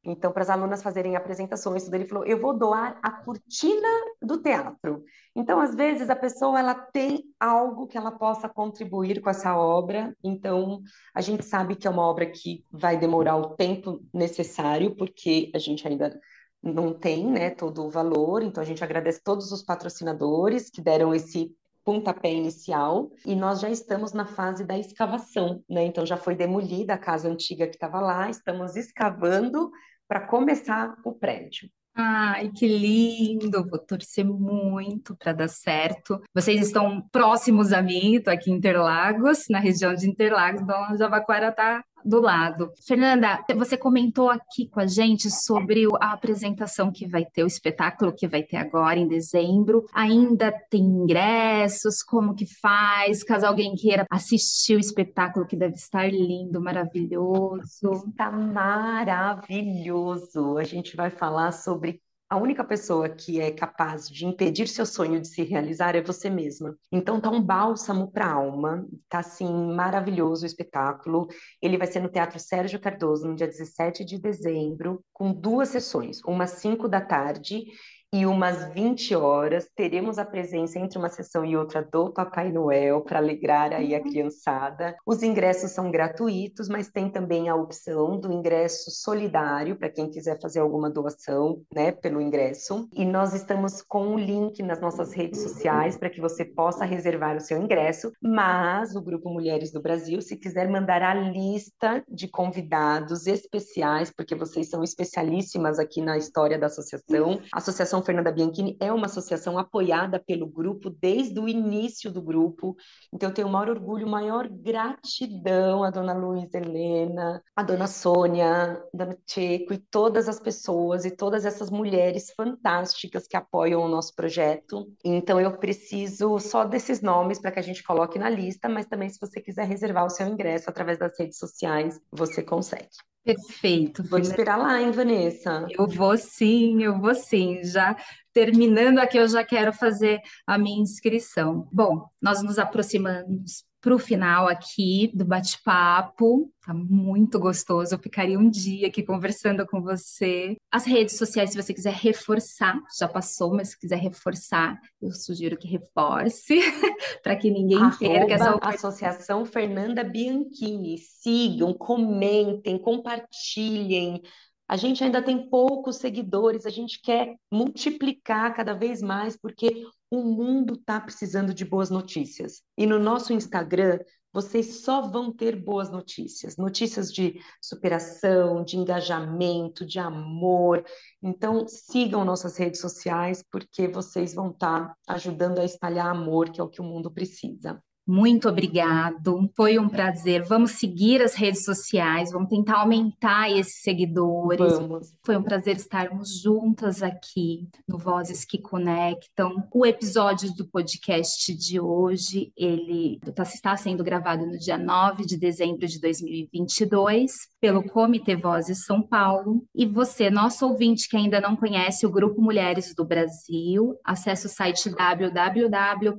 Então, 0.05 0.33
para 0.33 0.43
as 0.43 0.49
alunas 0.49 0.83
fazerem 0.83 1.15
apresentações, 1.15 1.85
tudo, 1.85 1.95
ele 1.95 2.05
falou, 2.05 2.25
eu 2.25 2.39
vou 2.39 2.57
doar 2.57 2.99
a 3.01 3.09
cortina 3.09 3.87
do 4.21 4.41
teatro. 4.41 5.03
Então, 5.33 5.61
às 5.61 5.73
vezes, 5.73 6.09
a 6.09 6.15
pessoa 6.15 6.59
ela 6.59 6.75
tem 6.75 7.23
algo 7.39 7.87
que 7.87 7.97
ela 7.97 8.11
possa 8.11 8.49
contribuir 8.49 9.21
com 9.21 9.29
essa 9.29 9.55
obra. 9.55 10.13
Então, 10.21 10.81
a 11.15 11.21
gente 11.21 11.45
sabe 11.45 11.75
que 11.77 11.87
é 11.87 11.89
uma 11.89 12.03
obra 12.03 12.29
que 12.29 12.65
vai 12.69 12.97
demorar 12.97 13.37
o 13.37 13.55
tempo 13.55 14.03
necessário, 14.13 14.93
porque 14.93 15.49
a 15.55 15.57
gente 15.57 15.87
ainda 15.87 16.19
não 16.61 16.93
tem 16.93 17.25
né, 17.25 17.49
todo 17.51 17.85
o 17.85 17.89
valor. 17.89 18.43
Então, 18.43 18.61
a 18.61 18.65
gente 18.65 18.83
agradece 18.83 19.21
todos 19.23 19.53
os 19.53 19.63
patrocinadores 19.63 20.69
que 20.69 20.81
deram 20.81 21.15
esse 21.15 21.55
pontapé 21.83 22.31
inicial 22.31 23.11
e 23.25 23.35
nós 23.35 23.59
já 23.59 23.69
estamos 23.69 24.13
na 24.13 24.25
fase 24.25 24.65
da 24.65 24.77
escavação, 24.77 25.63
né? 25.69 25.85
Então 25.85 26.05
já 26.05 26.17
foi 26.17 26.35
demolida 26.35 26.93
a 26.93 26.97
casa 26.97 27.29
antiga 27.29 27.67
que 27.67 27.75
estava 27.75 27.99
lá, 27.99 28.29
estamos 28.29 28.75
escavando 28.75 29.71
para 30.07 30.21
começar 30.21 30.95
o 31.03 31.13
prédio. 31.13 31.69
Ai, 31.95 32.49
que 32.49 32.67
lindo! 32.67 33.67
Vou 33.69 33.77
torcer 33.77 34.25
muito 34.25 35.15
para 35.15 35.31
dar 35.31 35.47
certo. 35.47 36.19
Vocês 36.33 36.59
estão 36.65 37.01
próximos 37.11 37.71
a 37.71 37.83
mim, 37.83 38.15
estou 38.15 38.33
aqui 38.33 38.49
em 38.49 38.55
Interlagos, 38.55 39.43
na 39.49 39.59
região 39.59 39.93
de 39.93 40.09
Interlagos, 40.09 40.61
então 40.61 40.97
Jabaquara 40.97 41.49
está 41.49 41.83
do 42.05 42.21
lado. 42.21 42.71
Fernanda, 42.85 43.43
você 43.55 43.75
comentou 43.77 44.29
aqui 44.29 44.67
com 44.67 44.79
a 44.79 44.85
gente 44.85 45.31
sobre 45.31 45.87
a 46.01 46.13
apresentação 46.13 46.91
que 46.91 47.07
vai 47.07 47.25
ter, 47.25 47.43
o 47.43 47.47
espetáculo 47.47 48.13
que 48.13 48.27
vai 48.27 48.43
ter 48.43 48.57
agora 48.57 48.99
em 48.99 49.07
dezembro. 49.07 49.85
Ainda 49.93 50.51
tem 50.69 50.81
ingressos? 50.81 52.03
Como 52.03 52.35
que 52.35 52.45
faz? 52.61 53.23
Caso 53.23 53.45
alguém 53.45 53.73
queira 53.75 54.05
assistir 54.09 54.75
o 54.75 54.79
espetáculo, 54.79 55.47
que 55.47 55.55
deve 55.55 55.75
estar 55.75 56.11
lindo, 56.11 56.61
maravilhoso. 56.61 57.91
Está 58.09 58.29
maravilhoso. 58.31 60.57
A 60.57 60.63
gente 60.63 60.95
vai 60.95 61.09
falar 61.09 61.51
sobre 61.51 62.01
a 62.33 62.35
única 62.35 62.63
pessoa 62.63 63.07
que 63.07 63.39
é 63.39 63.51
capaz 63.51 64.09
de 64.09 64.25
impedir 64.25 64.67
seu 64.67 64.87
sonho 64.87 65.21
de 65.21 65.27
se 65.27 65.43
realizar 65.43 65.95
é 65.95 66.01
você 66.01 66.31
mesma. 66.31 66.75
Então 66.91 67.21
tá 67.21 67.29
um 67.29 67.39
bálsamo 67.39 68.11
para 68.11 68.25
alma, 68.25 68.87
tá 69.07 69.19
assim 69.19 69.47
maravilhoso 69.75 70.41
o 70.41 70.47
espetáculo. 70.47 71.27
Ele 71.61 71.77
vai 71.77 71.85
ser 71.85 71.99
no 71.99 72.09
Teatro 72.09 72.39
Sérgio 72.39 72.79
Cardoso 72.79 73.27
no 73.27 73.35
dia 73.35 73.45
17 73.45 74.03
de 74.03 74.17
dezembro, 74.17 75.05
com 75.13 75.31
duas 75.31 75.69
sessões, 75.69 76.21
uma 76.25 76.45
às 76.45 76.53
5 76.53 76.87
da 76.87 77.01
tarde 77.01 77.65
e 78.13 78.27
umas 78.27 78.71
20 78.71 79.15
horas 79.15 79.67
teremos 79.75 80.19
a 80.19 80.23
presença 80.23 80.77
entre 80.77 80.99
uma 80.99 81.09
sessão 81.09 81.43
e 81.43 81.57
outra 81.57 81.81
do 81.81 82.13
Papai 82.13 82.51
Noel 82.51 83.01
para 83.01 83.17
alegrar 83.17 83.73
aí 83.73 83.95
a 83.95 83.97
uhum. 83.97 84.03
criançada. 84.03 84.95
Os 85.03 85.23
ingressos 85.23 85.71
são 85.71 85.89
gratuitos, 85.89 86.69
mas 86.69 86.91
tem 86.91 87.09
também 87.09 87.49
a 87.49 87.55
opção 87.55 88.19
do 88.19 88.31
ingresso 88.31 88.91
solidário 88.91 89.75
para 89.75 89.89
quem 89.89 90.11
quiser 90.11 90.39
fazer 90.39 90.59
alguma 90.59 90.91
doação, 90.91 91.63
né, 91.73 91.91
pelo 91.91 92.21
ingresso. 92.21 92.87
E 92.93 93.03
nós 93.03 93.33
estamos 93.33 93.81
com 93.81 94.05
um 94.05 94.19
link 94.19 94.61
nas 94.61 94.79
nossas 94.79 95.11
redes 95.11 95.41
sociais 95.41 95.97
para 95.97 96.11
que 96.11 96.21
você 96.21 96.45
possa 96.45 96.85
reservar 96.85 97.35
o 97.35 97.41
seu 97.41 97.57
ingresso, 97.57 98.11
mas 98.21 98.95
o 98.95 99.01
grupo 99.01 99.27
Mulheres 99.27 99.71
do 99.71 99.81
Brasil, 99.81 100.21
se 100.21 100.37
quiser 100.37 100.69
mandar 100.69 101.01
a 101.01 101.15
lista 101.15 102.03
de 102.07 102.27
convidados 102.27 103.25
especiais, 103.25 104.11
porque 104.15 104.35
vocês 104.35 104.69
são 104.69 104.83
especialíssimas 104.83 105.79
aqui 105.79 105.99
na 105.99 106.15
história 106.15 106.59
da 106.59 106.67
associação. 106.67 107.41
A 107.51 107.57
associação 107.57 108.02
Fernanda 108.03 108.31
Bianchini 108.31 108.77
é 108.79 108.91
uma 108.91 109.05
associação 109.05 109.57
apoiada 109.57 110.19
pelo 110.19 110.45
grupo 110.47 110.89
desde 110.89 111.39
o 111.39 111.47
início 111.47 112.11
do 112.11 112.21
grupo. 112.21 112.75
Então, 113.11 113.29
eu 113.29 113.33
tenho 113.33 113.47
o 113.47 113.51
maior 113.51 113.69
orgulho, 113.69 114.07
maior 114.07 114.47
gratidão 114.47 115.83
à 115.83 115.89
dona 115.89 116.13
Luísa 116.13 116.57
Helena, 116.57 117.41
à 117.55 117.63
dona 117.63 117.87
Sônia, 117.87 118.73
à 118.93 118.97
dona 118.97 119.17
Checo 119.27 119.73
e 119.73 119.77
todas 119.77 120.27
as 120.27 120.39
pessoas 120.39 121.05
e 121.05 121.11
todas 121.11 121.45
essas 121.45 121.69
mulheres 121.69 122.31
fantásticas 122.35 123.27
que 123.27 123.37
apoiam 123.37 123.81
o 123.81 123.87
nosso 123.87 124.13
projeto. 124.15 124.91
Então, 125.03 125.39
eu 125.39 125.57
preciso 125.57 126.39
só 126.39 126.63
desses 126.65 127.01
nomes 127.01 127.39
para 127.39 127.51
que 127.51 127.59
a 127.59 127.63
gente 127.63 127.83
coloque 127.83 128.19
na 128.19 128.29
lista, 128.29 128.67
mas 128.67 128.85
também, 128.85 129.09
se 129.09 129.19
você 129.19 129.41
quiser 129.41 129.67
reservar 129.67 130.05
o 130.05 130.09
seu 130.09 130.27
ingresso 130.27 130.69
através 130.69 130.97
das 130.97 131.17
redes 131.17 131.37
sociais, 131.37 131.99
você 132.11 132.43
consegue. 132.43 132.89
Perfeito. 133.23 134.03
Vou 134.03 134.19
te 134.19 134.25
esperar 134.25 134.57
lá, 134.57 134.81
hein, 134.81 134.91
Vanessa? 134.91 135.65
Eu 135.69 135.87
vou 135.87 136.17
sim, 136.17 136.83
eu 136.83 136.99
vou 136.99 137.15
sim. 137.15 137.63
Já 137.63 137.95
terminando 138.33 138.99
aqui, 138.99 139.17
eu 139.17 139.27
já 139.27 139.43
quero 139.45 139.71
fazer 139.71 140.19
a 140.45 140.57
minha 140.57 140.81
inscrição. 140.81 141.67
Bom, 141.71 142.05
nós 142.21 142.43
nos 142.43 142.59
aproximamos 142.59 143.63
para 143.83 143.93
o 143.93 143.99
final 143.99 144.47
aqui 144.47 145.11
do 145.13 145.25
bate-papo. 145.25 146.49
Tá 146.65 146.73
muito 146.73 147.37
gostoso. 147.37 147.93
Eu 147.93 147.99
ficaria 147.99 148.39
um 148.39 148.49
dia 148.49 148.87
aqui 148.87 149.03
conversando 149.03 149.67
com 149.67 149.81
você. 149.81 150.55
As 150.71 150.85
redes 150.85 151.17
sociais, 151.17 151.49
se 151.49 151.61
você 151.61 151.73
quiser 151.73 151.93
reforçar, 151.93 152.79
já 152.97 153.09
passou, 153.09 153.53
mas 153.53 153.71
se 153.71 153.79
quiser 153.79 153.99
reforçar, 153.99 154.79
eu 155.01 155.11
sugiro 155.11 155.57
que 155.57 155.67
reforce 155.67 156.59
para 157.21 157.35
que 157.35 157.51
ninguém 157.51 157.77
Arroba 157.77 157.97
perca 157.99 158.33
essa 158.33 158.59
Associação 158.61 159.45
Fernanda 159.45 160.01
Bianchini. 160.01 160.97
Sigam, 160.97 161.73
comentem, 161.73 162.77
compartilhem. 162.77 164.21
A 164.65 164.77
gente 164.77 165.03
ainda 165.03 165.21
tem 165.21 165.49
poucos 165.49 165.97
seguidores, 165.97 166.65
a 166.65 166.69
gente 166.69 167.01
quer 167.01 167.35
multiplicar 167.51 168.55
cada 168.55 168.73
vez 168.73 169.01
mais, 169.01 169.35
porque 169.35 169.85
o 170.13 170.23
mundo 170.23 170.75
está 170.75 170.99
precisando 170.99 171.53
de 171.53 171.65
boas 171.65 171.89
notícias. 171.89 172.61
E 172.77 172.85
no 172.85 172.99
nosso 172.99 173.33
Instagram, 173.33 173.99
vocês 174.31 174.81
só 174.81 175.01
vão 175.01 175.31
ter 175.31 175.55
boas 175.55 175.89
notícias, 175.91 176.55
notícias 176.57 177.11
de 177.11 177.39
superação, 177.61 178.63
de 178.63 178.77
engajamento, 178.77 179.85
de 179.85 179.99
amor. 179.99 180.83
Então, 181.21 181.67
sigam 181.67 182.23
nossas 182.25 182.57
redes 182.57 182.79
sociais, 182.79 183.43
porque 183.51 183.87
vocês 183.87 184.33
vão 184.33 184.51
estar 184.51 184.89
tá 184.89 184.97
ajudando 185.07 185.59
a 185.59 185.65
espalhar 185.65 186.07
amor, 186.07 186.51
que 186.51 186.61
é 186.61 186.63
o 186.63 186.69
que 186.69 186.81
o 186.81 186.85
mundo 186.85 187.11
precisa. 187.11 187.81
Muito 188.05 188.49
obrigado, 188.49 189.49
foi 189.55 189.79
um 189.79 189.87
prazer. 189.87 190.43
Vamos 190.43 190.71
seguir 190.71 191.21
as 191.21 191.35
redes 191.35 191.63
sociais, 191.63 192.31
vamos 192.31 192.49
tentar 192.49 192.79
aumentar 192.79 193.49
esses 193.49 193.81
seguidores. 193.81 194.73
Vamos. 194.73 195.13
Foi 195.23 195.37
um 195.37 195.43
prazer 195.43 195.77
estarmos 195.77 196.41
juntas 196.41 197.01
aqui 197.01 197.69
no 197.87 197.97
Vozes 197.97 198.43
que 198.43 198.57
Conectam. 198.57 199.67
O 199.73 199.85
episódio 199.85 200.53
do 200.53 200.67
podcast 200.67 201.55
de 201.55 201.79
hoje, 201.79 202.51
ele 202.57 203.21
tá, 203.33 203.43
está 203.43 203.77
sendo 203.77 204.03
gravado 204.03 204.45
no 204.45 204.57
dia 204.57 204.77
9 204.77 205.25
de 205.25 205.37
dezembro 205.37 205.87
de 205.87 205.99
2022 206.01 207.52
pelo 207.63 207.81
Comitê 207.81 208.35
Vozes 208.35 208.83
São 208.83 209.01
Paulo. 209.01 209.65
E 209.73 209.85
você, 209.85 210.29
nosso 210.29 210.67
ouvinte 210.67 211.07
que 211.07 211.15
ainda 211.15 211.39
não 211.39 211.55
conhece 211.55 212.05
o 212.05 212.11
Grupo 212.11 212.41
Mulheres 212.41 212.93
do 212.93 213.05
Brasil, 213.05 213.97
acesse 214.03 214.47
o 214.47 214.49
site 214.49 214.89
www.org.br 214.89 216.11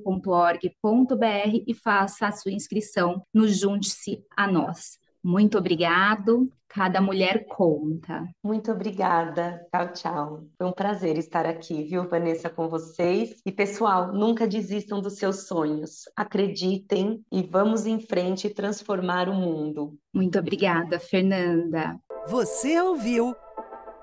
e 1.67 1.73
faça 1.75 2.29
a 2.29 2.31
sua 2.31 2.51
inscrição 2.51 3.21
no 3.31 3.47
Junte-se 3.47 4.25
a 4.35 4.47
Nós. 4.47 5.04
Muito 5.25 5.57
obrigado. 5.57 6.47
Cada 6.67 7.01
mulher 7.01 7.47
conta. 7.47 8.27
Muito 8.43 8.71
obrigada. 8.71 9.65
Tchau, 9.73 9.93
tchau. 9.93 10.43
Foi 10.55 10.67
um 10.67 10.71
prazer 10.71 11.17
estar 11.17 11.47
aqui, 11.47 11.83
viu, 11.83 12.07
Vanessa, 12.07 12.47
com 12.47 12.69
vocês. 12.69 13.35
E, 13.43 13.51
pessoal, 13.51 14.13
nunca 14.13 14.45
desistam 14.45 15.01
dos 15.01 15.17
seus 15.17 15.47
sonhos. 15.47 16.03
Acreditem 16.15 17.23
e 17.31 17.41
vamos 17.41 17.87
em 17.87 17.99
frente 17.99 18.51
transformar 18.51 19.27
o 19.27 19.33
mundo. 19.33 19.97
Muito 20.13 20.37
obrigada, 20.37 20.99
Fernanda. 20.99 21.97
Você 22.27 22.79
ouviu 22.79 23.35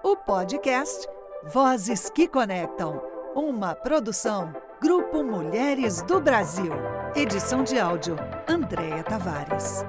o 0.02 0.16
podcast 0.16 1.06
Vozes 1.52 2.10
que 2.10 2.26
Conectam 2.26 3.00
uma 3.36 3.76
produção 3.76 4.52
Grupo 4.80 5.22
Mulheres 5.22 6.02
do 6.02 6.20
Brasil. 6.20 6.72
Edição 7.14 7.62
de 7.62 7.78
áudio 7.78 8.16
Andréa 8.48 9.04
Tavares. 9.04 9.84